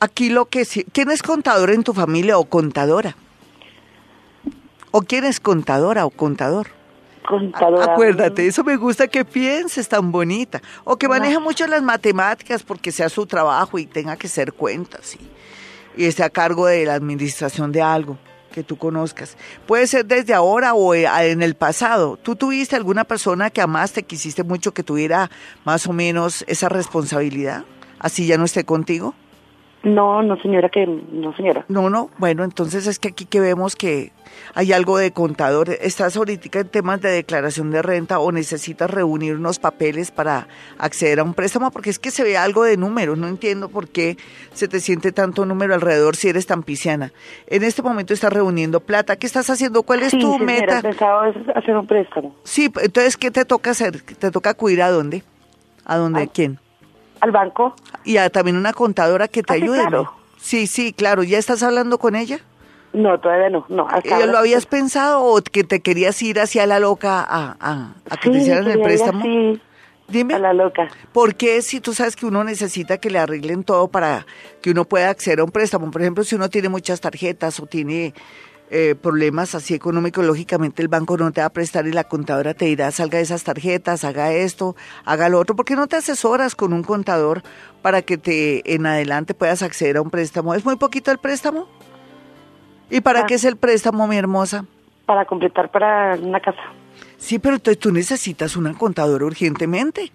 [0.00, 0.66] Aquí lo que...
[0.92, 3.16] ¿Quién es contador en tu familia o contadora?
[4.90, 6.68] ¿O quién es contadora o contador?
[7.26, 7.92] Contadora.
[7.92, 10.62] Acuérdate, eso me gusta que pienses tan bonita.
[10.84, 15.16] O que maneje mucho las matemáticas porque sea su trabajo y tenga que hacer cuentas
[15.16, 18.16] y, y esté a cargo de la administración de algo
[18.52, 19.36] que tú conozcas.
[19.66, 22.16] Puede ser desde ahora o eh, en el pasado.
[22.16, 25.30] ¿Tú tuviste alguna persona que amaste, quisiste mucho, que tuviera
[25.64, 27.64] más o menos esa responsabilidad?
[27.98, 29.14] Así ya no esté contigo.
[29.82, 31.64] No, no señora, que no señora.
[31.68, 34.12] No, no, bueno, entonces es que aquí que vemos que
[34.54, 35.70] hay algo de contador.
[35.70, 41.20] ¿Estás ahorita en temas de declaración de renta o necesitas reunir unos papeles para acceder
[41.20, 41.70] a un préstamo?
[41.70, 44.16] Porque es que se ve algo de números, no entiendo por qué
[44.52, 47.12] se te siente tanto número alrededor si eres tan pisciana.
[47.46, 49.82] En este momento estás reuniendo plata, ¿qué estás haciendo?
[49.84, 50.82] ¿Cuál es tu meta?
[50.82, 51.20] pensado
[51.54, 52.34] hacer un préstamo.
[52.42, 54.00] Sí, entonces, ¿qué te toca hacer?
[54.02, 55.22] ¿Te toca acudir a dónde?
[55.84, 56.28] ¿A dónde?
[56.28, 56.58] ¿Quién?
[57.20, 57.74] Al banco.
[58.04, 59.80] Y a también una contadora que te Ah, sí, ayude.
[59.80, 60.02] claro.
[60.04, 60.12] ¿no?
[60.38, 61.22] Sí, sí, claro.
[61.22, 62.38] ¿Ya estás hablando con ella?
[62.92, 63.66] No, todavía no.
[63.68, 64.38] no hasta ¿Eh, ahora ¿Lo sí.
[64.38, 68.30] habías pensado o que te querías ir hacia la loca a, a, a que Sí,
[68.32, 69.20] te hicieran el préstamo?
[69.20, 69.60] así,
[70.08, 70.32] Dime.
[70.34, 70.88] a la loca.
[71.12, 74.24] ¿Por qué si tú sabes que uno necesita que le arreglen todo para
[74.62, 75.90] que uno pueda acceder a un préstamo?
[75.90, 78.14] Por ejemplo, si uno tiene muchas tarjetas o tiene
[78.70, 82.54] eh, problemas así económicos, lógicamente el banco no te va a prestar y la contadora
[82.54, 85.56] te dirá, salga de esas tarjetas, haga esto, haga lo otro.
[85.56, 87.42] ¿Por qué no te asesoras con un contador
[87.82, 90.54] para que te en adelante puedas acceder a un préstamo?
[90.54, 91.66] ¿Es muy poquito el préstamo?
[92.90, 93.26] ¿Y para Ah.
[93.26, 94.64] qué es el préstamo, mi hermosa?
[95.06, 96.60] Para completar para una casa.
[97.16, 100.12] Sí, pero entonces tú necesitas una contadora urgentemente.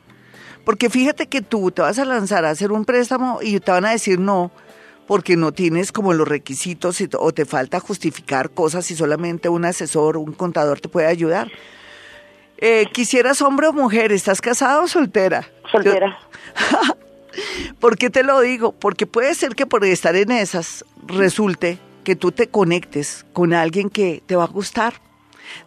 [0.66, 3.86] Porque fíjate que tú te vas a lanzar a hacer un préstamo y te van
[3.86, 4.50] a decir no,
[5.08, 9.66] porque no tienes como los requisitos y- o te falta justificar cosas y solamente un
[9.66, 11.52] asesor, un contador te puede ayudar.
[12.58, 14.12] Eh, ¿Quisieras hombre o mujer?
[14.12, 15.50] ¿Estás casado o soltera?
[15.72, 16.18] Soltera.
[17.80, 18.72] ¿Por qué te lo digo?
[18.72, 23.90] Porque puede ser que por estar en esas resulte que tú te conectes con alguien
[23.90, 24.94] que te va a gustar.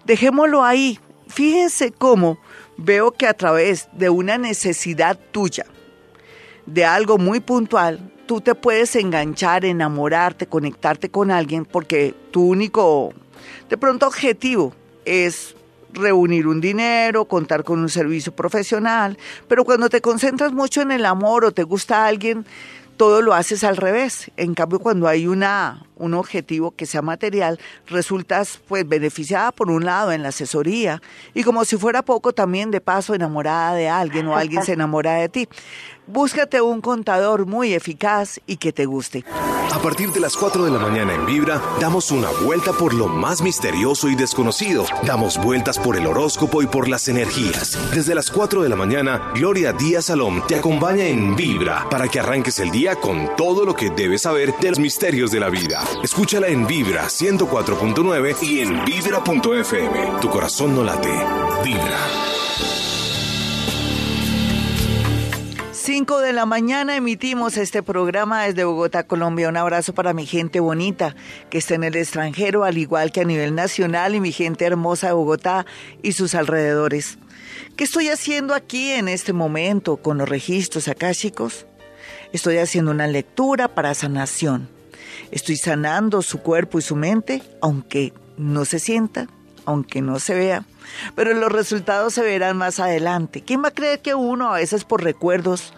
[0.05, 0.99] Dejémoslo ahí.
[1.29, 2.38] Fíjense cómo
[2.77, 5.66] veo que a través de una necesidad tuya,
[6.66, 13.12] de algo muy puntual, tú te puedes enganchar, enamorarte, conectarte con alguien porque tu único,
[13.70, 15.54] de pronto, objetivo es
[15.92, 19.16] reunir un dinero, contar con un servicio profesional,
[19.48, 22.44] pero cuando te concentras mucho en el amor o te gusta alguien,
[22.96, 24.30] todo lo haces al revés.
[24.36, 29.85] En cambio, cuando hay una, un objetivo que sea material, resultas pues beneficiada por un
[29.85, 31.02] lado en la asesoría
[31.35, 35.14] y como si fuera poco también de paso enamorada de alguien o alguien se enamora
[35.14, 35.48] de ti.
[36.06, 39.24] Búscate un contador muy eficaz y que te guste.
[39.72, 43.09] A partir de las 4 de la mañana en Vibra, damos una vuelta por lo
[43.09, 44.87] más misterioso y desconocido.
[45.04, 47.76] Damos vueltas por el horóscopo y por las energías.
[47.92, 52.20] Desde las 4 de la mañana, Gloria Díaz Salom te acompaña en Vibra para que
[52.20, 55.82] arranques el día con todo lo que debes saber de los misterios de la vida.
[56.03, 60.20] Escúchala en Vibra 104.9 y en Vibra.fm.
[60.20, 61.12] Tu corazón no late.
[61.64, 61.99] Vibra.
[65.72, 69.48] 5 de la mañana emitimos este programa desde Bogotá, Colombia.
[69.48, 71.15] Un abrazo para mi gente bonita
[71.48, 75.06] que está en el extranjero, al igual que a nivel nacional, y mi gente hermosa
[75.06, 75.65] de Bogotá
[76.02, 77.19] y sus alrededores.
[77.77, 81.67] ¿Qué estoy haciendo aquí en este momento con los registros akáshicos?
[82.33, 84.75] Estoy haciendo una lectura para sanación.
[85.31, 89.27] Estoy sanando su cuerpo y su mente, aunque no se sienta,
[89.64, 90.64] aunque no se vea
[91.14, 93.42] pero los resultados se verán más adelante.
[93.42, 95.72] ¿Quién va a creer que uno, a veces por recuerdos,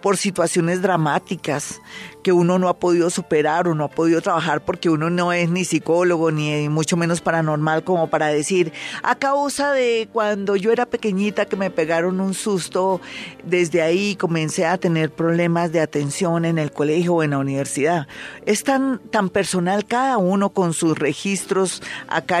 [0.00, 1.80] por situaciones dramáticas,
[2.22, 5.50] que uno no ha podido superar o no ha podido trabajar porque uno no es
[5.50, 10.86] ni psicólogo ni mucho menos paranormal como para decir, a causa de cuando yo era
[10.86, 13.00] pequeñita que me pegaron un susto,
[13.44, 18.06] desde ahí comencé a tener problemas de atención en el colegio o en la universidad.
[18.46, 21.82] Es tan, tan personal cada uno con sus registros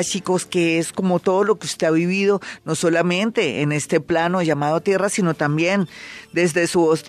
[0.02, 4.42] chicos que es como todo lo que usted ha vivido, no solamente en este plano
[4.42, 5.88] llamado tierra, sino también
[6.32, 7.04] desde sus,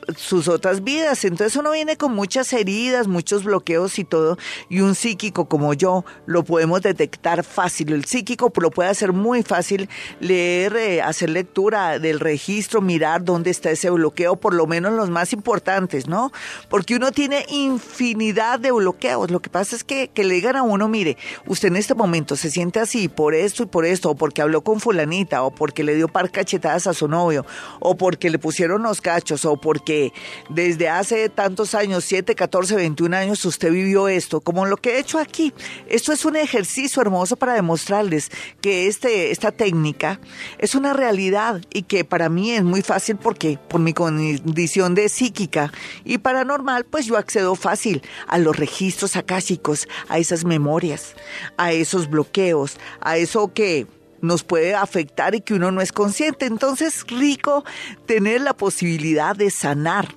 [0.48, 1.26] otras vidas.
[1.26, 4.38] Entonces uno viene con muchas heridas, muchos bloqueos y todo,
[4.70, 7.94] y un psíquico como yo lo podemos detectar fácil.
[7.94, 9.90] El psíquico lo puede hacer muy fácil,
[10.20, 15.10] leer, eh, hacer lectura del registro, mirar dónde está ese bloqueo, por lo menos los
[15.10, 16.32] más importantes, ¿no?
[16.70, 19.30] Porque uno tiene infinidad de bloqueos.
[19.30, 22.36] Lo que pasa es que, que le digan a uno, mire, usted en este momento
[22.38, 25.84] se siente así por esto y por esto, o porque habló con fulanita, o porque
[25.84, 27.46] le dio par cachetadas a su novio,
[27.82, 30.14] o porque le pusieron los cachos, o porque
[30.50, 34.92] desde hace tantos años, 7, 14, 14, 21 años usted vivió esto, como lo que
[34.92, 35.52] he hecho aquí.
[35.90, 38.30] Esto es un ejercicio hermoso para demostrarles
[38.62, 40.20] que este, esta técnica
[40.60, 45.10] es una realidad y que para mí es muy fácil porque por mi condición de
[45.10, 45.74] psíquica
[46.06, 51.16] y paranormal, pues yo accedo fácil a los registros akáshicos, a esas memorias,
[51.58, 53.88] a esos bloqueos, a eso que
[54.22, 56.46] nos puede afectar y que uno no es consciente.
[56.46, 57.66] Entonces, rico
[58.06, 60.08] tener la posibilidad de sanar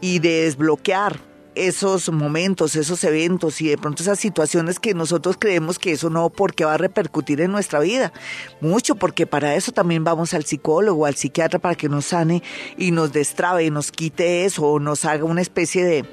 [0.00, 1.25] y de desbloquear
[1.56, 6.30] esos momentos, esos eventos y de pronto esas situaciones que nosotros creemos que eso no
[6.30, 8.12] porque va a repercutir en nuestra vida.
[8.60, 12.42] Mucho porque para eso también vamos al psicólogo, al psiquiatra para que nos sane
[12.76, 16.04] y nos destrabe y nos quite eso o nos haga una especie de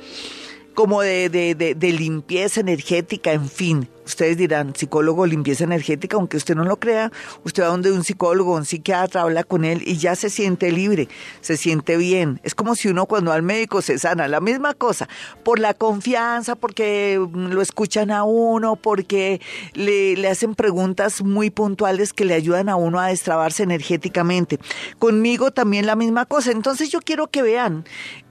[0.74, 3.90] como de, de, de, limpieza energética, en fin.
[4.06, 7.10] Ustedes dirán, psicólogo, limpieza energética, aunque usted no lo crea,
[7.46, 11.08] usted va donde un psicólogo, un psiquiatra, habla con él y ya se siente libre,
[11.40, 12.42] se siente bien.
[12.44, 15.08] Es como si uno cuando al médico se sana, la misma cosa,
[15.44, 19.40] por la confianza, porque lo escuchan a uno, porque
[19.74, 24.60] le, le hacen preguntas muy puntuales que le ayudan a uno a destrabarse energéticamente.
[25.00, 26.52] Conmigo también la misma cosa.
[26.52, 27.86] Entonces yo quiero que vean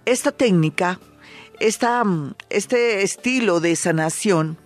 [0.04, 0.98] esta técnica
[1.60, 2.02] esta,
[2.50, 4.58] este estilo de sanación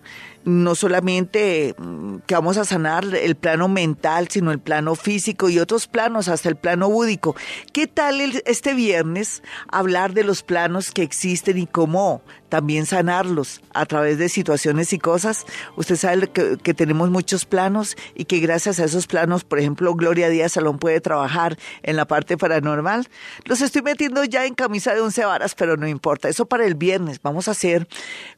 [0.47, 5.59] no solamente mm, que vamos a sanar el plano mental, sino el plano físico y
[5.59, 7.35] otros planos, hasta el plano búdico.
[7.73, 13.85] ¿Qué tal este viernes hablar de los planos que existen y cómo también sanarlos a
[13.85, 15.45] través de situaciones y cosas.
[15.75, 20.29] Usted sabe que, tenemos muchos planos y que gracias a esos planos, por ejemplo, Gloria
[20.29, 23.07] Díaz Salón puede trabajar en la parte paranormal.
[23.45, 26.29] Los estoy metiendo ya en camisa de once varas, pero no importa.
[26.29, 27.19] Eso para el viernes.
[27.21, 27.87] Vamos a hacer,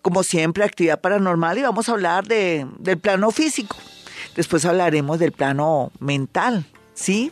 [0.01, 3.76] como siempre, actividad paranormal y vamos a hablar de, del plano físico.
[4.36, 6.66] Después hablaremos del plano mental,
[6.99, 7.31] ¿sí?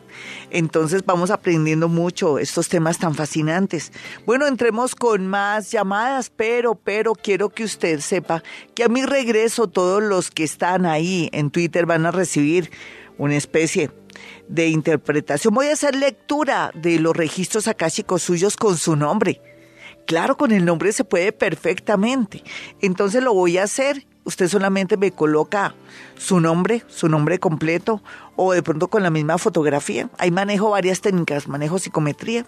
[0.49, 3.91] Entonces vamos aprendiendo mucho estos temas tan fascinantes.
[4.25, 8.43] Bueno, entremos con más llamadas, pero, pero quiero que usted sepa
[8.73, 12.71] que a mi regreso todos los que están ahí en Twitter van a recibir
[13.17, 13.91] una especie
[14.47, 15.53] de interpretación.
[15.53, 19.41] Voy a hacer lectura de los registros akáshicos suyos con su nombre.
[20.05, 22.41] Claro, con el nombre se puede perfectamente.
[22.81, 24.07] Entonces lo voy a hacer.
[24.27, 25.73] Usted solamente me coloca
[26.17, 28.01] su nombre, su nombre completo,
[28.35, 30.09] o de pronto con la misma fotografía.
[30.17, 32.45] Ahí manejo varias técnicas, manejo psicometría,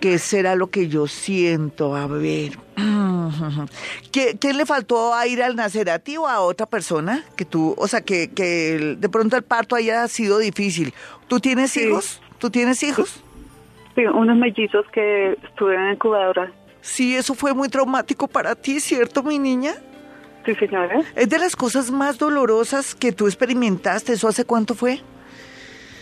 [0.00, 1.96] ¿Qué será lo que yo siento?
[1.96, 2.58] A ver.
[4.12, 7.24] ¿Qué, qué le faltó a ir al nacer a ti o a otra persona?
[7.36, 8.28] Que tú, o sea, que,
[8.98, 10.92] de pronto el parto haya sido difícil.
[11.28, 11.80] ¿Tú tienes Sí.
[11.88, 12.20] hijos?
[12.38, 13.22] ¿Tú tienes hijos?
[13.94, 16.52] Sí, unos mellizos que estuvieron en incubadora.
[16.82, 19.74] Sí, eso fue muy traumático para ti, ¿cierto, mi niña?
[20.44, 21.00] Sí, señora.
[21.16, 24.12] Es de las cosas más dolorosas que tú experimentaste.
[24.12, 25.00] ¿Eso hace cuánto fue?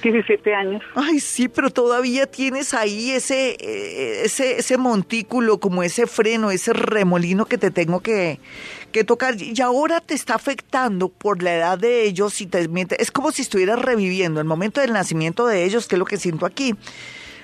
[0.05, 0.83] 17 años.
[0.95, 6.73] Ay, sí, pero todavía tienes ahí ese, eh, ese, ese montículo, como ese freno, ese
[6.73, 8.39] remolino que te tengo que,
[8.93, 9.35] que tocar.
[9.41, 12.41] Y ahora te está afectando por la edad de ellos.
[12.41, 15.99] Y te, es como si estuvieras reviviendo el momento del nacimiento de ellos, que es
[15.99, 16.75] lo que siento aquí.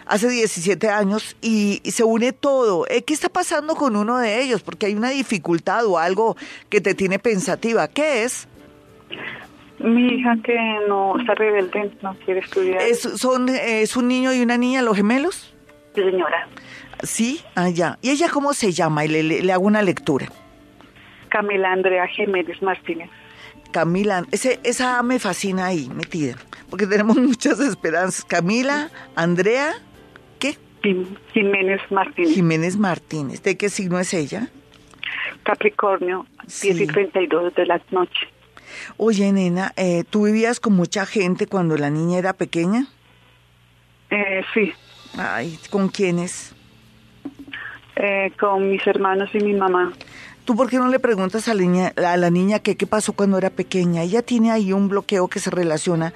[0.06, 2.86] Hace 17 años y, y se une todo.
[2.88, 4.62] Eh, ¿Qué está pasando con uno de ellos?
[4.62, 6.36] Porque hay una dificultad o algo
[6.68, 7.86] que te tiene pensativa.
[7.86, 8.48] ¿Qué es?
[9.82, 10.56] Mi hija que
[10.88, 12.82] no está rebelde, no quiere estudiar.
[12.82, 15.54] ¿Es, son, ¿Es un niño y una niña, los gemelos?
[15.94, 16.48] Sí, señora.
[17.02, 17.98] Sí, ah, ya.
[18.02, 19.04] ¿Y ella cómo se llama?
[19.04, 20.26] Y le, le- le hago una lectura.
[21.30, 23.08] Camila Andrea Jiménez Martínez.
[23.72, 26.34] Camila, ese, esa me fascina ahí, metida,
[26.68, 28.24] porque tenemos muchas esperanzas.
[28.24, 29.72] Camila, Andrea,
[30.40, 30.56] ¿qué?
[30.82, 32.34] Jim- Jiménez Martínez.
[32.34, 33.42] Jiménez Martínez.
[33.42, 34.48] ¿De qué signo es ella?
[35.44, 36.82] Capricornio, 10 Sí.
[36.82, 38.28] y 32 de la noche.
[38.96, 42.86] Oye, nena, eh, ¿tú vivías con mucha gente cuando la niña era pequeña?
[44.10, 44.72] Eh, sí,
[45.16, 46.54] Ay, ¿con quiénes?
[47.96, 49.92] eh, con mis hermanos y mi mamá.
[50.46, 53.12] ¿Tú por qué no le preguntas a la niña, a la niña que qué pasó
[53.12, 54.02] cuando era pequeña?
[54.02, 56.14] Ella tiene ahí un bloqueo que se relaciona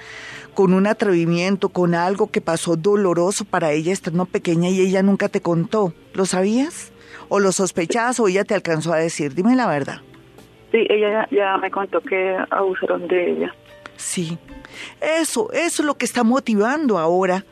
[0.54, 5.28] con un atrevimiento, con algo que pasó doloroso para ella estando pequeña y ella nunca
[5.28, 5.92] te contó.
[6.14, 6.90] ¿Lo sabías?
[7.28, 9.34] ¿O lo sospechabas o ella te alcanzó a decir?
[9.34, 10.00] Dime la verdad.
[10.74, 13.54] Sí, ella ya, me contó que abusaron de ella.
[13.94, 14.36] Sí.
[15.00, 17.44] Eso, eso es lo que está motivando ahora.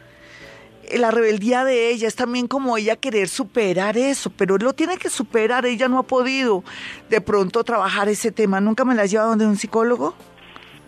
[0.98, 5.08] La rebeldía de ella es también como ella querer superar eso, pero lo tiene que
[5.08, 6.64] superar, ella no ha podido
[7.10, 8.60] de pronto trabajar ese tema.
[8.60, 10.16] ¿Nunca me la has llevado donde un psicólogo?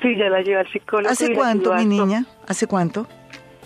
[0.03, 1.13] Sí, ya la llevé al psicólogo.
[1.13, 2.27] ¿Hace cuánto, mi niña?
[2.49, 3.07] ¿Hace cuánto?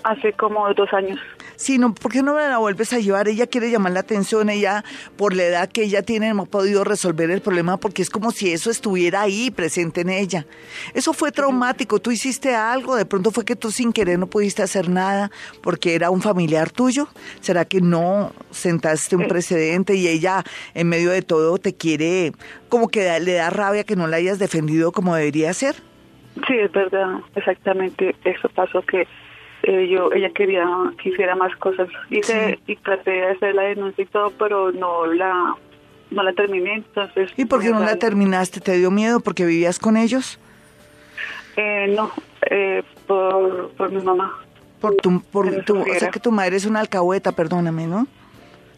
[0.02, 1.18] Hace como dos años.
[1.58, 3.26] Sí, no, ¿por qué no la vuelves a llevar?
[3.26, 4.84] Ella quiere llamar la atención, ella,
[5.16, 8.30] por la edad que ella tiene, no ha podido resolver el problema porque es como
[8.30, 10.46] si eso estuviera ahí, presente en ella.
[10.94, 14.62] Eso fue traumático, tú hiciste algo, de pronto fue que tú sin querer no pudiste
[14.62, 17.08] hacer nada porque era un familiar tuyo.
[17.40, 20.44] ¿Será que no sentaste un precedente y ella,
[20.74, 22.34] en medio de todo, te quiere,
[22.68, 25.74] como que da- le da rabia que no la hayas defendido como debería ser?
[26.46, 28.14] Sí, es verdad, exactamente.
[28.22, 29.08] Eso pasó que
[29.68, 30.66] eh, yo, ella quería
[31.02, 31.88] que hiciera más cosas.
[32.08, 35.54] Hice y traté de hacer la denuncia y todo, pero no la,
[36.10, 36.76] no la terminé.
[36.76, 37.30] Entonces.
[37.36, 38.60] ¿Y por qué no la terminaste?
[38.60, 40.40] ¿Te dio miedo porque vivías con ellos?
[41.56, 42.10] Eh, no,
[42.50, 44.38] eh, por, por mi mamá.
[44.80, 48.06] Por tu, por tu, o sea que tu madre es una alcahueta, perdóname, ¿no?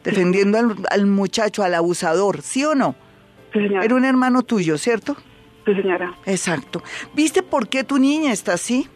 [0.02, 2.96] Defendiendo al, al muchacho, al abusador, ¿sí o no?
[3.52, 3.84] Sí, señora.
[3.84, 5.14] Era un hermano tuyo, ¿cierto?
[5.66, 6.14] Sí, señora.
[6.24, 6.82] Exacto.
[7.14, 8.88] ¿Viste por qué tu niña está así?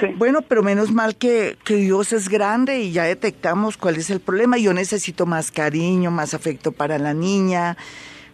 [0.00, 0.06] Sí.
[0.16, 4.20] Bueno, pero menos mal que, que Dios es grande y ya detectamos cuál es el
[4.20, 4.58] problema.
[4.58, 7.76] Yo necesito más cariño, más afecto para la niña,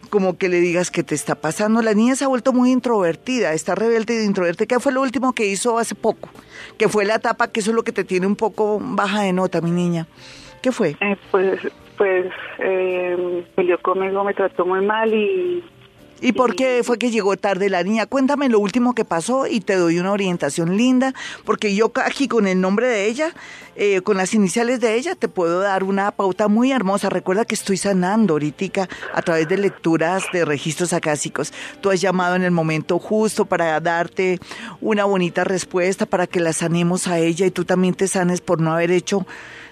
[0.09, 1.83] como que le digas qué te está pasando.
[1.83, 4.67] La niña se ha vuelto muy introvertida, está rebelde y introvertida.
[4.67, 6.31] ¿Qué fue lo último que hizo hace poco?
[6.79, 9.33] Que fue la etapa que eso es lo que te tiene un poco baja de
[9.33, 10.07] nota, mi niña.
[10.63, 10.97] ¿Qué fue?
[11.01, 11.61] Eh, pues,
[11.97, 12.27] pues,
[12.59, 15.65] eh, peleó conmigo, me trató muy mal y
[16.21, 18.07] ¿Y por qué fue que llegó tarde la niña?
[18.07, 21.15] Cuéntame lo último que pasó y te doy una orientación linda,
[21.45, 23.35] porque yo aquí con el nombre de ella,
[23.77, 27.09] eh, con las iniciales de ella, te puedo dar una pauta muy hermosa.
[27.09, 31.53] Recuerda que estoy sanando ahorita a través de lecturas de registros acásicos.
[31.81, 34.39] Tú has llamado en el momento justo para darte
[34.81, 38.61] una bonita respuesta, para que la sanemos a ella y tú también te sanes por
[38.61, 39.27] no haber hecho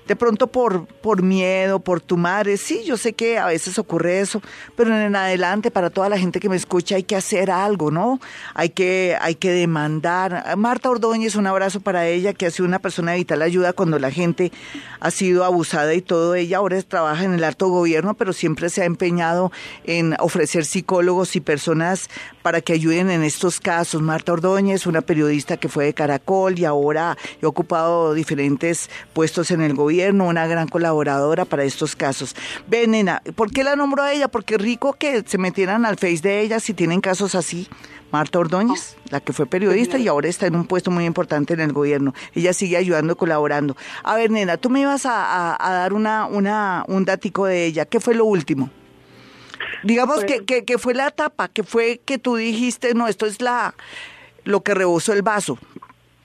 [0.08, 4.20] de pronto por, por miedo, por tu madre, sí, yo sé que a veces ocurre
[4.20, 4.40] eso,
[4.74, 8.18] pero en adelante para toda la gente que me escucha hay que hacer algo, ¿no?
[8.54, 10.56] Hay que, hay que demandar.
[10.56, 13.98] Marta Ordóñez, un abrazo para ella, que ha sido una persona de vital ayuda cuando
[13.98, 14.50] la gente
[14.98, 16.34] ha sido abusada y todo.
[16.34, 19.52] Ella ahora trabaja en el alto gobierno, pero siempre se ha empeñado
[19.84, 22.08] en ofrecer psicólogos y personas
[22.42, 24.00] para que ayuden en estos casos.
[24.00, 27.10] Marta Ordóñez, una periodista que fue de Caracol y ahora
[27.42, 32.36] ha ocupado diferentes puestos en el gobierno gobierno, una gran colaboradora para estos casos.
[32.68, 34.28] Ven, nena, ¿por qué la nombro a ella?
[34.28, 37.68] Porque rico que se metieran al face de ella si tienen casos así.
[38.12, 41.60] Marta Ordóñez, la que fue periodista y ahora está en un puesto muy importante en
[41.60, 42.14] el gobierno.
[42.32, 43.76] Ella sigue ayudando, colaborando.
[44.04, 45.24] A ver, nena, tú me ibas a,
[45.56, 47.84] a- a dar una, una, un datico de ella.
[47.86, 48.70] ¿Qué fue lo último?
[49.82, 53.42] Digamos que, que, que fue la etapa, que fue que tú dijiste, no, esto es
[53.42, 53.74] la
[54.44, 55.58] lo que rebosó el vaso.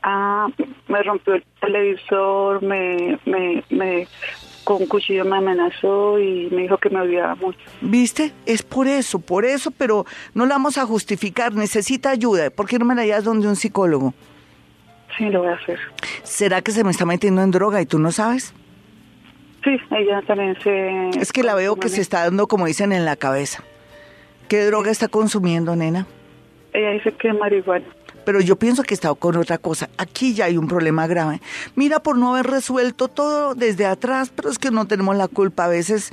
[0.04, 0.48] Ah,
[0.88, 4.08] me rompió el televisor, me, me, me,
[4.64, 7.60] con un cuchillo me amenazó y me dijo que me odiaba mucho.
[7.82, 8.34] ¿Viste?
[8.46, 11.54] Es por eso, por eso, pero no la vamos a justificar.
[11.54, 12.50] Necesita ayuda.
[12.50, 14.14] ¿Por qué no me la llevas donde un psicólogo?
[15.18, 15.80] Sí, lo voy a hacer.
[16.24, 18.54] ¿Será que se me está metiendo en droga y tú no sabes?
[19.64, 21.10] Sí, ella también se...
[21.20, 23.64] Es que la veo que se está dando, como dicen, en la cabeza.
[24.50, 26.06] ¿Qué droga está consumiendo, nena?
[26.74, 27.86] Ella dice que marihuana.
[28.26, 29.90] Pero yo pienso que está con otra cosa.
[29.98, 31.42] Aquí ya hay un problema grave.
[31.76, 35.66] Mira, por no haber resuelto todo desde atrás, pero es que no tenemos la culpa.
[35.66, 36.12] A veces,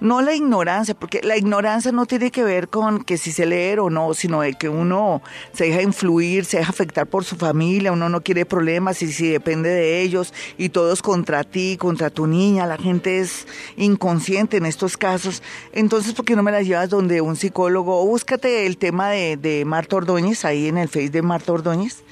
[0.00, 3.80] no la ignorancia, porque la ignorancia no tiene que ver con que si se leer
[3.80, 5.22] o no, sino de que uno
[5.52, 9.28] se deja influir, se deja afectar por su familia, uno no quiere problemas y si
[9.28, 13.46] depende de ellos y todos contra ti, contra tu niña, la gente es
[13.76, 15.42] inconsciente en estos casos.
[15.72, 18.00] Entonces, ¿por qué no me la llevas donde un psicólogo?
[18.00, 22.02] O búscate el tema de, de Marta Ordóñez, ahí en el Face de Marta Ordóñez.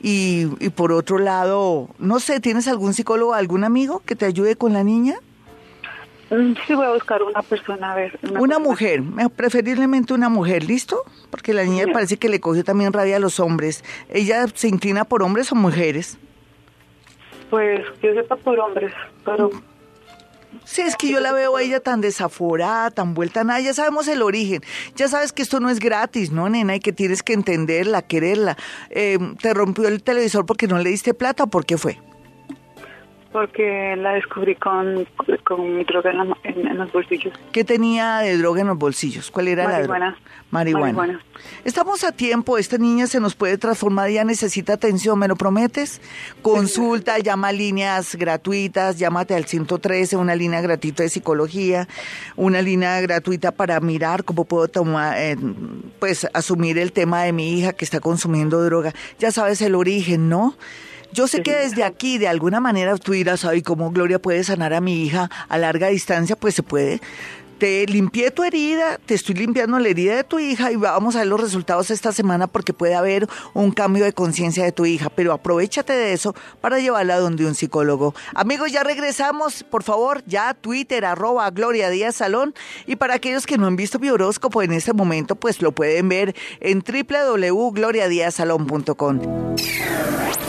[0.00, 4.56] Y, y por otro lado, no sé, ¿tienes algún psicólogo, algún amigo que te ayude
[4.56, 5.16] con la niña?
[6.32, 8.18] Mm, Sí, voy a buscar una persona, a ver.
[8.22, 8.58] Una persona.
[8.58, 11.02] mujer, me- preferiblemente una mujer, ¿listo?
[11.30, 11.90] Porque la niña Sí.
[11.92, 13.84] parece que le cogió también rabia a los hombres.
[14.08, 16.18] ¿Ella se inclina por hombres o mujeres?
[17.50, 18.92] Pues yo sepa por hombres,
[19.24, 19.50] pero
[20.64, 23.60] Sí, es que yo la veo a ella tan desaforada, tan vuelta a nada.
[23.60, 24.60] Ya sabemos el origen.
[24.96, 26.76] Ya sabes que esto no es gratis, ¿no, nena?
[26.76, 28.56] Y que tienes que entenderla, quererla.
[28.90, 31.98] Eh, ¿Te rompió el televisor porque no le diste plata o por qué fue?
[33.32, 35.06] Porque la descubrí con,
[35.44, 37.32] con droga en, la- en- en los bolsillos.
[37.52, 39.30] ¿Qué tenía de droga en los bolsillos?
[39.30, 40.16] ¿Cuál era la droga?
[40.50, 40.92] Marihuana.
[40.92, 41.20] Marihuana.
[41.64, 46.00] Estamos a tiempo, esta niña se nos puede transformar, ya necesita atención, ¿me lo prometes?
[46.42, 51.88] Consulta, llama a líneas gratuitas, llámate al 113, una línea gratuita de psicología,
[52.36, 55.36] una línea gratuita para mirar cómo puedo tomar, eh,
[55.98, 58.92] pues asumir el tema de mi hija que está consumiendo droga.
[59.18, 60.54] Ya sabes el origen, ¿no?
[61.12, 64.72] Yo sé que desde aquí, de alguna manera, tú dirás, ay, ¿cómo Gloria puede sanar
[64.72, 66.36] a mi hija a larga distancia?
[66.36, 67.00] Pues se puede.
[67.62, 71.20] Te limpié tu herida, te estoy limpiando la herida de tu hija y vamos a
[71.20, 75.10] ver los resultados esta semana porque puede haber un cambio de conciencia de tu hija,
[75.10, 78.16] pero aprovechate de eso para llevarla donde un psicólogo.
[78.34, 82.52] Amigos, ya regresamos, por favor, ya Twitter, arroba Gloria Díaz Salón
[82.84, 86.08] y para aquellos que no han visto mi horóscopo en este momento, pues lo pueden
[86.08, 89.20] ver en www.gloriadiazsalón.com.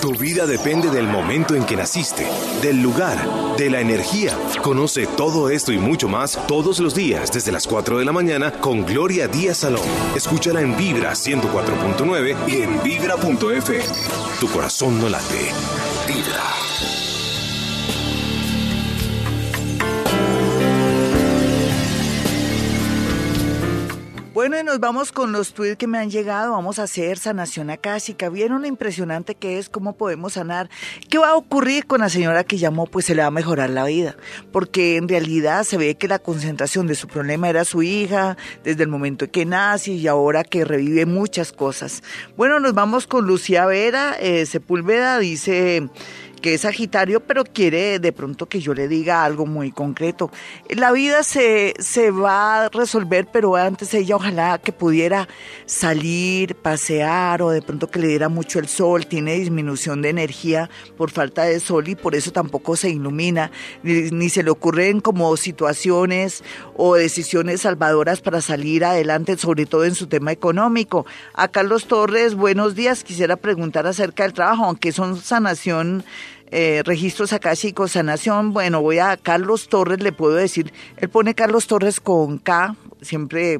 [0.01, 2.27] Tu vida depende del momento en que naciste,
[2.61, 3.17] del lugar,
[3.55, 4.37] de la energía.
[4.61, 8.49] Conoce todo esto y mucho más todos los días desde las 4 de la mañana
[8.49, 9.83] con Gloria Díaz Salón.
[10.15, 13.83] Escúchala en Vibra 104.9 y en Vibra.fm.
[14.39, 15.51] Tu corazón no late.
[16.07, 16.72] Vibra.
[24.43, 26.51] Bueno, y nos vamos con los tweets que me han llegado.
[26.51, 28.27] Vamos a hacer sanación acásica.
[28.27, 29.69] ¿Vieron lo impresionante que es?
[29.69, 30.69] ¿Cómo podemos sanar?
[31.09, 32.85] ¿Qué va a ocurrir con la señora que llamó?
[32.85, 34.17] Pues se le va a mejorar la vida.
[34.51, 38.35] Porque en realidad se ve que la concentración de su problema era su hija,
[38.65, 42.03] desde el momento en que nace y ahora que revive muchas cosas.
[42.35, 44.17] Bueno, nos vamos con Lucía Vera.
[44.19, 45.87] Eh, Sepúlveda dice
[46.43, 50.29] que es Sagitario, pero quiere de pronto que yo le diga algo muy concreto.
[50.67, 55.29] La vida se, se va a resolver, pero antes ella ojalá que pudiera
[55.65, 60.69] salir, pasear o de pronto que le diera mucho el sol, tiene disminución de energía
[60.97, 63.49] por falta de sol y por eso tampoco se ilumina,
[63.81, 66.43] ni, ni se le ocurren como situaciones
[66.75, 71.05] o decisiones salvadoras para salir adelante, sobre todo en su tema económico.
[71.33, 76.03] A Carlos Torres, buenos días, quisiera preguntar acerca del trabajo, aunque son sanación
[76.53, 78.53] eh, registros akáshicos, sanación.
[78.53, 83.59] Bueno, voy a Carlos Torres, le puedo decir, él pone Carlos Torres con K, siempre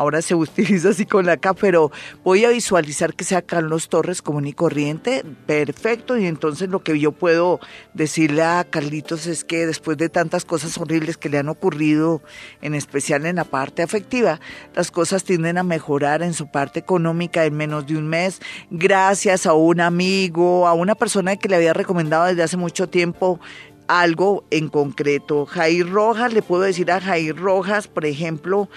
[0.00, 1.92] ahora se utiliza así con la K, pero
[2.24, 6.98] voy a visualizar que sea Carlos Torres común y corriente, perfecto, y entonces lo que
[6.98, 7.60] yo puedo
[7.92, 12.22] decirle a Carlitos es que después de tantas cosas horribles que le han ocurrido,
[12.62, 14.40] en especial en la parte afectiva,
[14.74, 18.40] las cosas tienden a mejorar en su parte económica en menos de un mes,
[18.70, 23.38] gracias a un amigo, a una persona que le había recomendado desde hace mucho tiempo
[23.86, 25.44] algo en concreto.
[25.44, 28.70] Jair Rojas, le puedo decir a Jair Rojas, por ejemplo,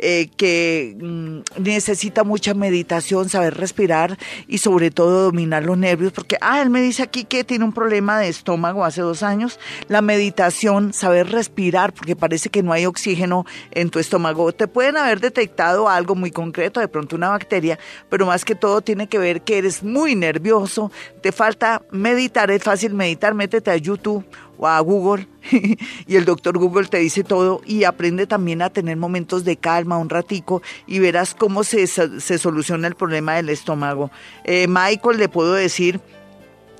[0.00, 6.36] eh, que mm, necesita mucha meditación, saber respirar y sobre todo dominar los nervios, porque,
[6.40, 9.58] ah, él me dice aquí que tiene un problema de estómago hace dos años.
[9.88, 14.52] La meditación, saber respirar, porque parece que no hay oxígeno en tu estómago.
[14.52, 17.78] Te pueden haber detectado algo muy concreto, de pronto una bacteria,
[18.08, 20.90] pero más que todo tiene que ver que eres muy nervioso,
[21.22, 24.24] te falta meditar, es fácil meditar, métete a YouTube
[24.58, 25.26] o a Google
[26.06, 29.98] y el doctor Google te dice todo y aprende también a tener momentos de calma
[29.98, 34.10] un ratico y verás cómo se, se soluciona el problema del estómago.
[34.44, 36.00] Eh, Michael, le puedo decir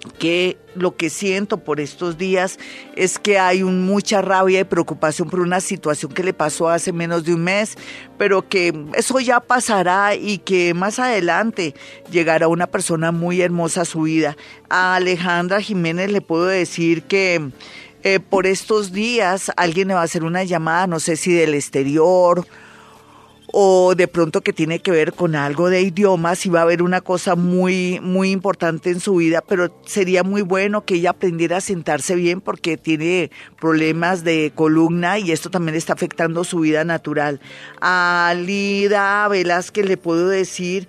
[0.08, 2.58] que lo que siento por estos días
[2.96, 7.24] es que hay mucha rabia y preocupación por una situación que le pasó hace menos
[7.24, 7.76] de un mes,
[8.16, 11.74] pero que eso ya pasará y que más adelante
[12.10, 14.36] llegará una persona muy hermosa a su vida.
[14.68, 17.50] A Alejandra Jiménez le puedo decir que
[18.04, 21.54] eh, por estos días alguien le va a hacer una llamada, no sé si del
[21.54, 22.46] exterior
[23.52, 26.82] o de pronto que tiene que ver con algo de idiomas y va a haber
[26.82, 31.58] una cosa muy muy importante en su vida, pero sería muy bueno que ella aprendiera
[31.58, 36.84] a sentarse bien porque tiene problemas de columna y esto también está afectando su vida
[36.84, 37.40] natural.
[37.80, 40.88] A Lida Velázquez le puedo decir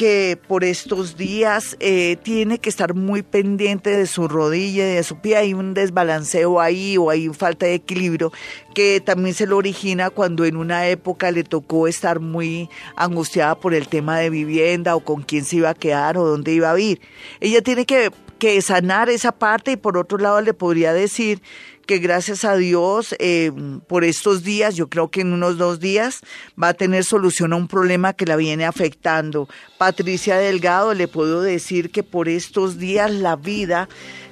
[0.00, 5.02] que por estos días eh, tiene que estar muy pendiente de su rodilla y de
[5.02, 5.36] su pie.
[5.36, 8.32] Hay un desbalanceo ahí o hay falta de equilibrio
[8.74, 13.74] que también se lo origina cuando en una época le tocó estar muy angustiada por
[13.74, 16.74] el tema de vivienda o con quién se iba a quedar o dónde iba a
[16.74, 17.02] vivir.
[17.40, 21.42] Ella tiene que, que sanar esa parte y por otro lado le podría decir
[21.90, 23.50] que gracias a Dios eh,
[23.88, 26.20] por estos días, yo creo que en unos dos días
[26.50, 29.48] va a tener solución a un problema que la viene afectando.
[29.76, 33.88] Patricia Delgado, le puedo decir que por estos días la vida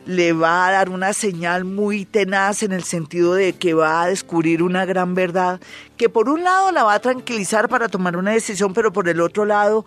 [0.09, 4.09] le va a dar una señal muy tenaz en el sentido de que va a
[4.09, 5.61] descubrir una gran verdad
[5.99, 9.21] que por un lado la va a tranquilizar para tomar una decisión, pero por el
[9.21, 9.85] otro lado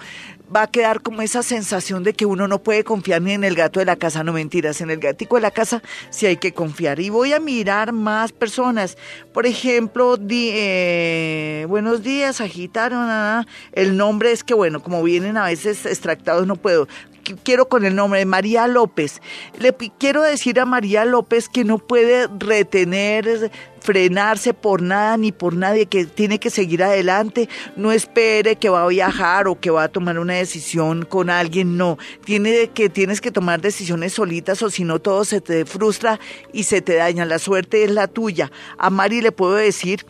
[0.53, 3.55] va a quedar como esa sensación de que uno no puede confiar ni en el
[3.55, 6.53] gato de la casa, no mentiras, en el gatico de la casa sí hay que
[6.53, 6.99] confiar.
[6.99, 8.97] Y voy a mirar más personas,
[9.33, 15.85] por ejemplo, eh, buenos días, agitaron, el nombre es que bueno, como vienen a veces
[15.85, 16.87] extractados no puedo,
[17.43, 19.21] quiero con el nombre de María López.
[19.59, 25.55] Le quiero decir a María López que no puede retener, frenarse por nada ni por
[25.55, 27.49] nadie, que tiene que seguir adelante.
[27.75, 31.77] No espere que va a viajar o que va a tomar una decisión con alguien.
[31.77, 36.19] No, tiene que tienes que tomar decisiones solitas o si no todo se te frustra
[36.53, 37.25] y se te daña.
[37.25, 38.51] La suerte es la tuya.
[38.77, 40.05] A Mari le puedo decir,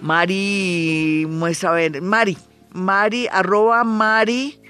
[0.00, 2.36] Mari, muestra a ver, Mari,
[2.72, 4.60] Mari, arroba Mari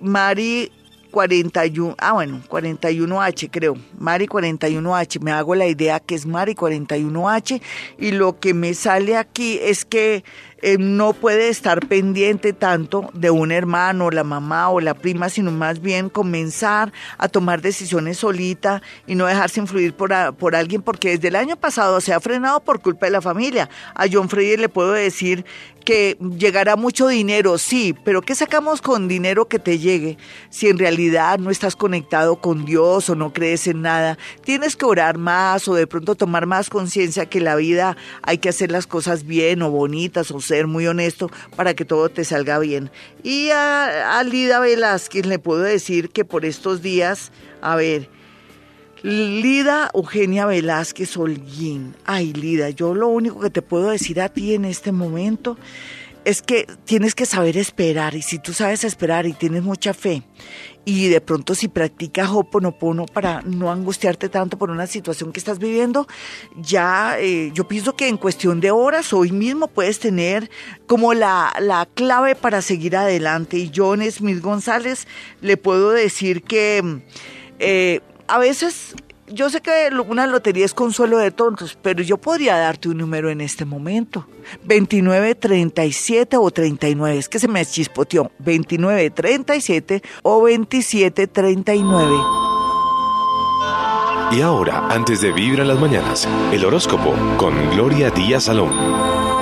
[0.00, 0.70] Mari
[1.10, 7.60] 41, ah bueno, 41H creo, Mari 41H, me hago la idea que es Mari 41H
[7.98, 10.24] y lo que me sale aquí es que
[10.62, 15.50] eh, no puede estar pendiente tanto de un hermano, la mamá o la prima, sino
[15.50, 21.10] más bien comenzar a tomar decisiones solita y no dejarse influir por, por alguien, porque
[21.10, 23.68] desde el año pasado se ha frenado por culpa de la familia.
[23.94, 25.44] A John Freddy le puedo decir
[25.84, 30.18] que llegará mucho dinero, sí, pero ¿qué sacamos con dinero que te llegue
[30.50, 34.18] si en realidad no estás conectado con Dios o no crees en nada?
[34.44, 38.50] Tienes que orar más o de pronto tomar más conciencia que la vida hay que
[38.50, 42.58] hacer las cosas bien o bonitas o ser muy honesto para que todo te salga
[42.58, 42.90] bien.
[43.22, 47.32] Y a, Lida Velázquez le puedo decir que por estos días,
[47.62, 48.08] a ver,
[49.02, 51.94] Lida Eugenia Velázquez Holguín.
[52.04, 55.56] Ay, Lida, yo lo único que te puedo decir a ti en este momento
[56.24, 60.22] es que tienes que saber esperar y si tú sabes esperar y tienes mucha fe
[60.84, 65.58] y de pronto si practicas Hoponopono para no angustiarte tanto por una situación que estás
[65.58, 66.06] viviendo,
[66.56, 70.50] ya eh, yo pienso que en cuestión de horas hoy mismo puedes tener
[70.86, 73.58] como la, la clave para seguir adelante.
[73.58, 75.06] Y John Smith González
[75.40, 77.02] le puedo decir que
[77.58, 78.94] eh, a veces
[79.32, 83.30] yo sé que una lotería es consuelo de tontos, pero yo podría darte un número
[83.30, 84.26] en este momento.
[84.64, 87.18] 29, 37 o 39.
[87.18, 88.30] Es que se me chispoteó.
[88.38, 92.16] 29, 37 o 27, 39.
[94.32, 99.39] Y ahora, antes de vivir las mañanas, el horóscopo con Gloria Díaz Salón.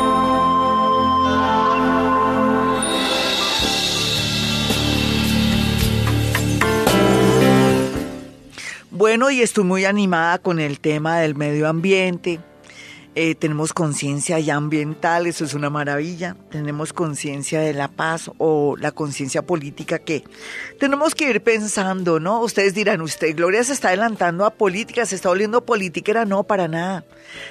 [8.98, 12.40] Bueno, y estoy muy animada con el tema del medio ambiente.
[13.14, 16.36] eh, tenemos conciencia ya ambiental, eso es una maravilla.
[16.50, 20.24] Tenemos conciencia de la paz o la conciencia política que
[20.80, 22.40] tenemos que ir pensando, ¿no?
[22.40, 26.66] Ustedes dirán, usted, Gloria se está adelantando a política, se está volviendo política, no, para
[26.66, 27.04] nada.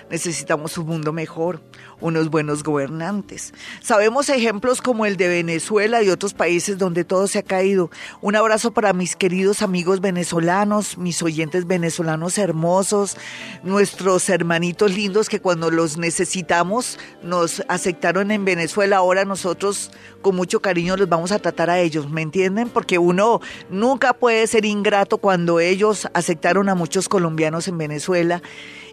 [0.10, 1.62] Necesitamos un mundo mejor,
[2.00, 3.54] unos buenos gobernantes.
[3.82, 7.90] Sabemos ejemplos como el de Venezuela y otros países donde todo se ha caído.
[8.22, 13.18] Un abrazo para mis queridos amigos venezolanos, mis oyentes venezolanos hermosos,
[13.64, 18.98] nuestros hermanitos lindos que cuando los necesitamos nos aceptaron en Venezuela.
[18.98, 22.70] Ahora nosotros con mucho cariño los vamos a tratar a ellos, ¿me entienden?
[22.70, 28.42] Porque uno nunca puede ser ingrato cuando ellos aceptaron a muchos colombianos en Venezuela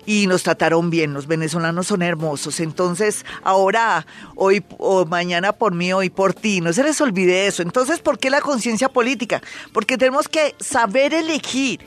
[0.07, 1.15] y nos trataron bien.
[1.15, 2.61] Los venezolanos son hermosos.
[2.61, 6.61] Entonces, ahora, hoy o mañana por mí, hoy por ti.
[6.61, 7.63] No se les olvide eso.
[7.63, 9.43] Entonces, ¿por qué la conciencia política?
[9.73, 11.81] Porque tenemos que saber elegir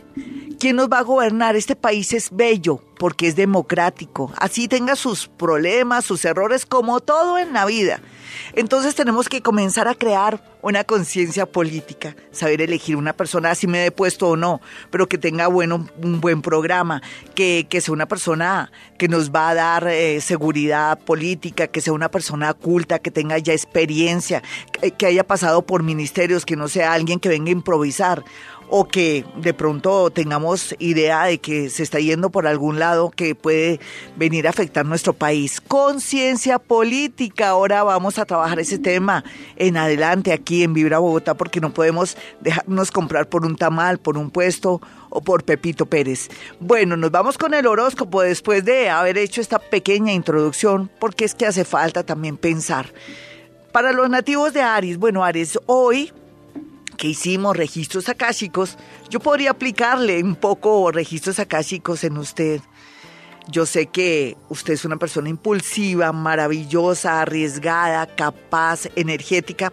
[0.59, 1.55] quién nos va a gobernar.
[1.55, 4.31] Este país es bello porque es democrático.
[4.37, 7.99] Así tenga sus problemas, sus errores, como todo en la vida.
[8.53, 13.85] Entonces tenemos que comenzar a crear una conciencia política, saber elegir una persona, si me
[13.85, 17.01] he puesto o no, pero que tenga bueno, un buen programa,
[17.35, 22.09] que, sea una persona que nos va a dar eh, seguridad política, que sea una
[22.09, 24.41] persona culta, que tenga ya experiencia,
[24.97, 28.23] que haya pasado por ministerios, que no sea alguien que venga a improvisar
[28.69, 33.35] o que de pronto tengamos idea de que se está yendo por algún lado que
[33.35, 33.79] puede
[34.15, 35.61] venir a afectar nuestro país.
[35.61, 39.23] Conciencia política, ahora vamos a trabajar ese tema
[39.55, 44.17] en adelante aquí en Vibra Bogotá porque no podemos dejarnos comprar por un tamal, por
[44.17, 46.29] un puesto o por Pepito Pérez.
[46.59, 51.35] Bueno, nos vamos con el horóscopo después de haber hecho esta pequeña introducción porque es
[51.35, 52.93] que hace falta también pensar.
[53.71, 56.11] Para los nativos de Aries, bueno, Aries, hoy
[56.97, 58.77] que hicimos registros akáshicos,
[59.09, 62.59] yo podría aplicarle un poco registros akáshicos en usted.
[63.49, 69.71] Yo sé que usted es una persona impulsiva, maravillosa, arriesgada, capaz, energética,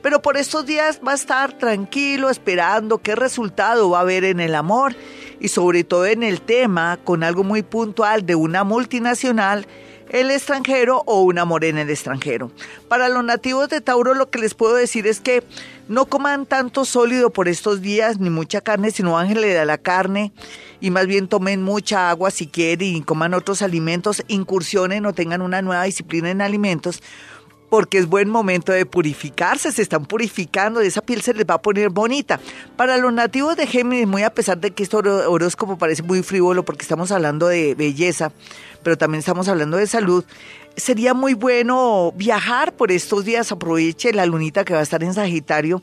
[0.00, 4.38] pero por estos días va a estar tranquilo esperando qué resultado va a haber en
[4.38, 4.94] el amor
[5.40, 9.66] y sobre todo en el tema con algo muy puntual de una multinacional
[10.10, 12.50] el extranjero o un amor en el extranjero.
[12.88, 15.42] Para los nativos de Tauro lo que les puedo decir es que
[15.88, 20.32] no coman tanto sólido por estos días, ni mucha carne, sino ángeles de la carne,
[20.80, 25.42] y más bien tomen mucha agua si quieren y coman otros alimentos, incursionen o tengan
[25.42, 27.02] una nueva disciplina en alimentos,
[27.68, 31.54] porque es buen momento de purificarse, se están purificando y esa piel se les va
[31.54, 32.40] a poner bonita.
[32.76, 36.64] Para los nativos de Géminis, muy a pesar de que este horóscopo parece muy frívolo
[36.64, 38.32] porque estamos hablando de belleza,
[38.82, 40.24] pero también estamos hablando de salud,
[40.76, 45.14] sería muy bueno viajar por estos días, aproveche la lunita que va a estar en
[45.14, 45.80] Sagitario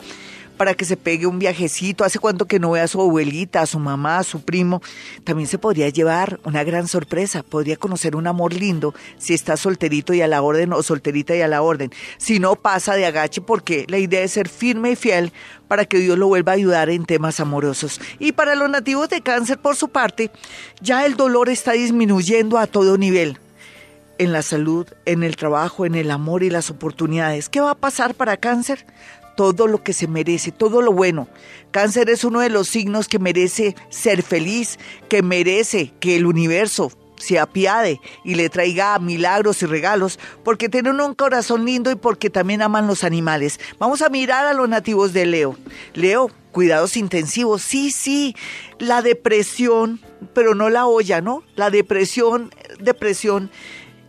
[0.64, 2.06] para que se pegue un viajecito.
[2.06, 4.82] Hace cuánto que no ve a su abuelita, a su mamá, a su primo.
[5.26, 7.44] También se podría llevar una gran sorpresa.
[7.44, 11.42] Podría conocer un amor lindo si está solterito y a la orden o solterita y
[11.42, 11.92] a la orden.
[12.16, 15.34] Si no, pasa de agache porque la idea es ser firme y fiel
[15.68, 18.00] para que Dios lo vuelva a ayudar en temas amorosos.
[18.18, 20.32] Y para los nativos de cáncer, por su parte,
[20.80, 23.38] ya el dolor está disminuyendo a todo nivel
[24.18, 27.50] en la salud, en el trabajo, en el amor y las oportunidades.
[27.50, 28.86] ¿Qué va a pasar para cáncer?
[29.36, 31.28] Todo lo que se merece, todo lo bueno.
[31.72, 34.78] Cáncer es uno de los signos que merece ser feliz,
[35.10, 41.00] que merece que el universo se apiade y le traiga milagros y regalos, porque tienen
[41.00, 43.60] un corazón lindo y porque también aman los animales.
[43.80, 45.58] Vamos a mirar a los nativos de Leo.
[45.94, 48.36] Leo, cuidados intensivos, sí, sí,
[48.78, 50.02] la depresión,
[50.34, 51.44] pero no la olla, ¿no?
[51.56, 53.50] La depresión, depresión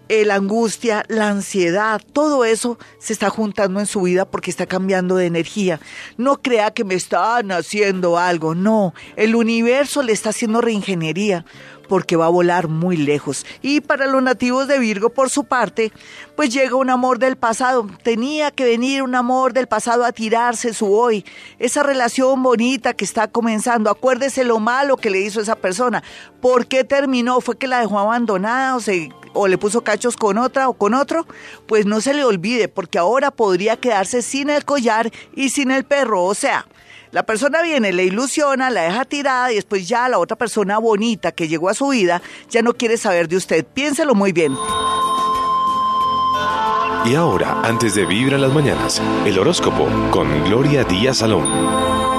[0.08, 5.16] la angustia, la ansiedad, todo eso se está juntando en su vida porque está cambiando
[5.16, 5.80] de energía.
[6.16, 11.44] No crea que me están haciendo algo, no, el universo le está haciendo reingeniería
[11.88, 13.46] porque va a volar muy lejos.
[13.62, 15.92] Y para los nativos de Virgo, por su parte,
[16.36, 17.86] pues llega un amor del pasado.
[18.02, 21.24] Tenía que venir un amor del pasado a tirarse su hoy.
[21.58, 23.90] Esa relación bonita que está comenzando.
[23.90, 26.02] Acuérdese lo malo que le hizo esa persona.
[26.40, 27.40] ¿Por qué terminó?
[27.40, 30.94] ¿Fue que la dejó abandonada o se o le puso cachos con otra o con
[30.94, 31.26] otro,
[31.66, 35.84] pues no se le olvide, porque ahora podría quedarse sin el collar y sin el
[35.84, 36.24] perro.
[36.24, 36.66] O sea,
[37.14, 41.30] la persona viene, le ilusiona, la deja tirada y después ya la otra persona bonita
[41.30, 43.64] que llegó a su vida ya no quiere saber de usted.
[43.64, 44.56] Piénselo muy bien.
[47.04, 52.13] Y ahora, antes de vivir las mañanas, el horóscopo con Gloria Díaz Salón.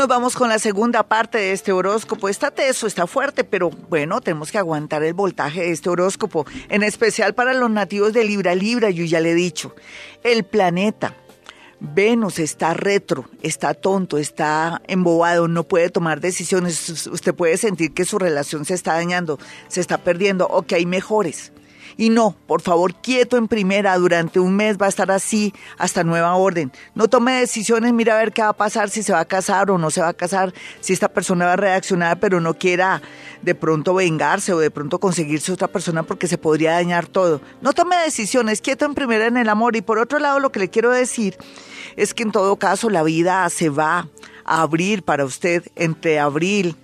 [0.00, 2.30] Nos vamos con la segunda parte de este horóscopo.
[2.30, 6.82] Está teso, está fuerte, pero bueno, tenemos que aguantar el voltaje de este horóscopo, en
[6.82, 9.74] especial para los nativos de Libra Libra, yo ya le he dicho.
[10.22, 11.14] El planeta
[11.80, 17.06] Venus está retro, está tonto, está embobado, no puede tomar decisiones.
[17.06, 19.38] Usted puede sentir que su relación se está dañando,
[19.68, 21.52] se está perdiendo o que hay mejores.
[22.00, 26.02] Y no, por favor, quieto en primera, durante un mes va a estar así hasta
[26.02, 26.72] nueva orden.
[26.94, 29.70] No tome decisiones, mira a ver qué va a pasar, si se va a casar
[29.70, 33.02] o no se va a casar, si esta persona va a reaccionar, pero no quiera
[33.42, 37.42] de pronto vengarse o de pronto conseguirse otra persona porque se podría dañar todo.
[37.60, 39.76] No tome decisiones, quieto en primera en el amor.
[39.76, 41.36] Y por otro lado, lo que le quiero decir
[41.96, 44.08] es que en todo caso la vida se va
[44.46, 46.76] a abrir para usted entre abril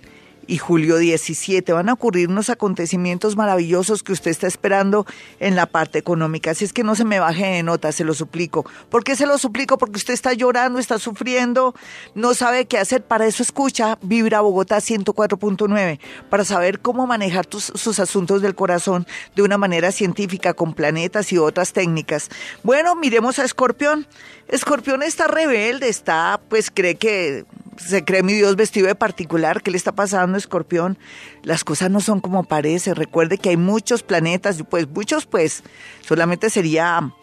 [0.47, 1.73] y julio 17.
[1.73, 5.05] Van a ocurrir unos acontecimientos maravillosos que usted está esperando
[5.39, 6.51] en la parte económica.
[6.51, 8.65] Así es que no se me baje de nota, se lo suplico.
[8.89, 9.77] ¿Por qué se lo suplico?
[9.77, 11.75] Porque usted está llorando, está sufriendo,
[12.15, 13.03] no sabe qué hacer.
[13.03, 19.43] Para eso escucha Vibra Bogotá 104.9, para saber cómo manejar sus asuntos del corazón de
[19.43, 22.29] una manera científica, con planetas y otras técnicas.
[22.63, 24.07] Bueno, miremos a Escorpión.
[24.47, 27.45] Escorpión está rebelde, está, pues cree que
[27.77, 29.61] se cree mi Dios vestido de particular.
[29.61, 30.97] ¿Qué le está pasando, Escorpión?
[31.43, 32.93] Las cosas no son como parece.
[32.93, 35.63] Recuerde que hay muchos planetas, pues muchos, pues
[36.01, 37.13] solamente sería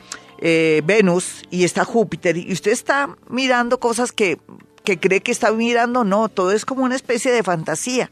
[0.40, 2.36] eh, Venus y está Júpiter.
[2.36, 4.38] Y usted está mirando cosas que,
[4.84, 6.04] que cree que está mirando.
[6.04, 8.10] No, todo es como una especie de fantasía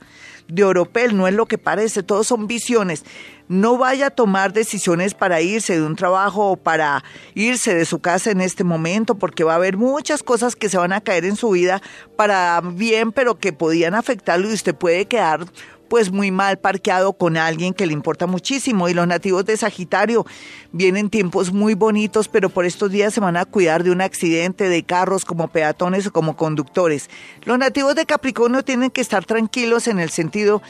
[0.48, 3.04] de Oropel, no es lo que parece, todos son visiones.
[3.48, 8.00] No vaya a tomar decisiones para irse de un trabajo o para irse de su
[8.00, 11.24] casa en este momento, porque va a haber muchas cosas que se van a caer
[11.24, 11.82] en su vida
[12.16, 15.46] para bien, pero que podían afectarlo y usted puede quedar
[15.92, 18.88] pues muy mal parqueado con alguien que le importa muchísimo.
[18.88, 20.24] Y los nativos de Sagitario
[20.72, 24.70] vienen tiempos muy bonitos, pero por estos días se van a cuidar de un accidente
[24.70, 27.10] de carros como peatones o como conductores.
[27.44, 30.62] Los nativos de Capricornio tienen que estar tranquilos en el sentido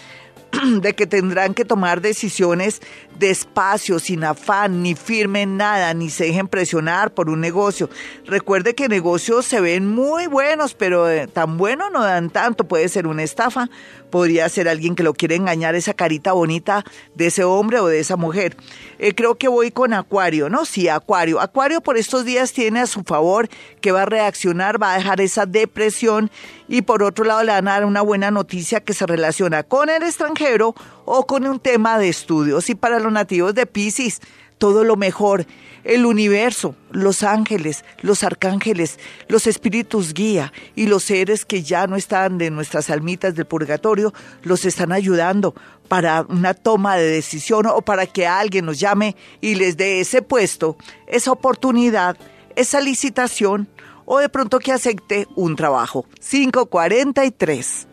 [0.80, 2.82] de que tendrán que tomar decisiones
[3.18, 7.88] despacio, sin afán, ni firmen nada, ni se dejen presionar por un negocio.
[8.26, 12.64] Recuerde que negocios se ven muy buenos, pero eh, tan buenos no dan tanto.
[12.64, 13.68] Puede ser una estafa,
[14.10, 16.84] podría ser alguien que lo quiere engañar, esa carita bonita
[17.14, 18.56] de ese hombre o de esa mujer.
[18.98, 20.64] Eh, creo que voy con Acuario, ¿no?
[20.64, 21.40] Sí, Acuario.
[21.40, 23.48] Acuario por estos días tiene a su favor
[23.80, 26.30] que va a reaccionar, va a dejar esa depresión
[26.68, 29.90] y por otro lado le van a dar una buena noticia que se relaciona con
[29.90, 30.74] el extranjero
[31.14, 32.70] o con un tema de estudios.
[32.70, 34.22] Y para los nativos de Pisces,
[34.56, 35.44] todo lo mejor.
[35.84, 38.98] El universo, los ángeles, los arcángeles,
[39.28, 44.14] los espíritus guía y los seres que ya no están de nuestras almitas del purgatorio,
[44.42, 45.54] los están ayudando
[45.88, 50.22] para una toma de decisión o para que alguien nos llame y les dé ese
[50.22, 52.16] puesto, esa oportunidad,
[52.56, 53.68] esa licitación
[54.06, 56.06] o de pronto que acepte un trabajo.
[56.20, 57.88] 543.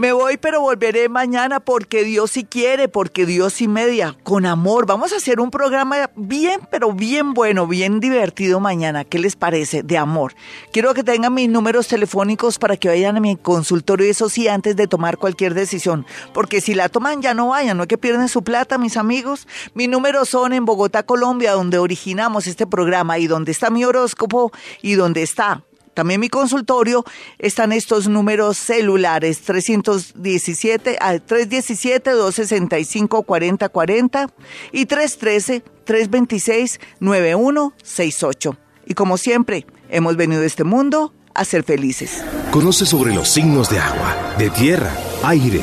[0.00, 4.86] Me voy, pero volveré mañana porque Dios sí quiere, porque Dios sí media, con amor.
[4.86, 9.04] Vamos a hacer un programa bien, pero bien bueno, bien divertido mañana.
[9.04, 9.82] ¿Qué les parece?
[9.82, 10.32] De amor.
[10.72, 14.74] Quiero que tengan mis números telefónicos para que vayan a mi consultorio, eso sí, antes
[14.74, 16.06] de tomar cualquier decisión.
[16.32, 19.46] Porque si la toman, ya no vayan, no es que pierden su plata, mis amigos.
[19.74, 24.50] Mis números son en Bogotá, Colombia, donde originamos este programa y donde está mi horóscopo
[24.80, 25.62] y donde está
[26.00, 27.04] también mi consultorio
[27.38, 30.96] están estos números celulares 317
[31.26, 34.30] 317 265 4040
[34.72, 38.56] y 313 326 9168.
[38.86, 42.24] Y como siempre, hemos venido a este mundo a ser felices.
[42.50, 45.62] Conoce sobre los signos de agua, de tierra, aire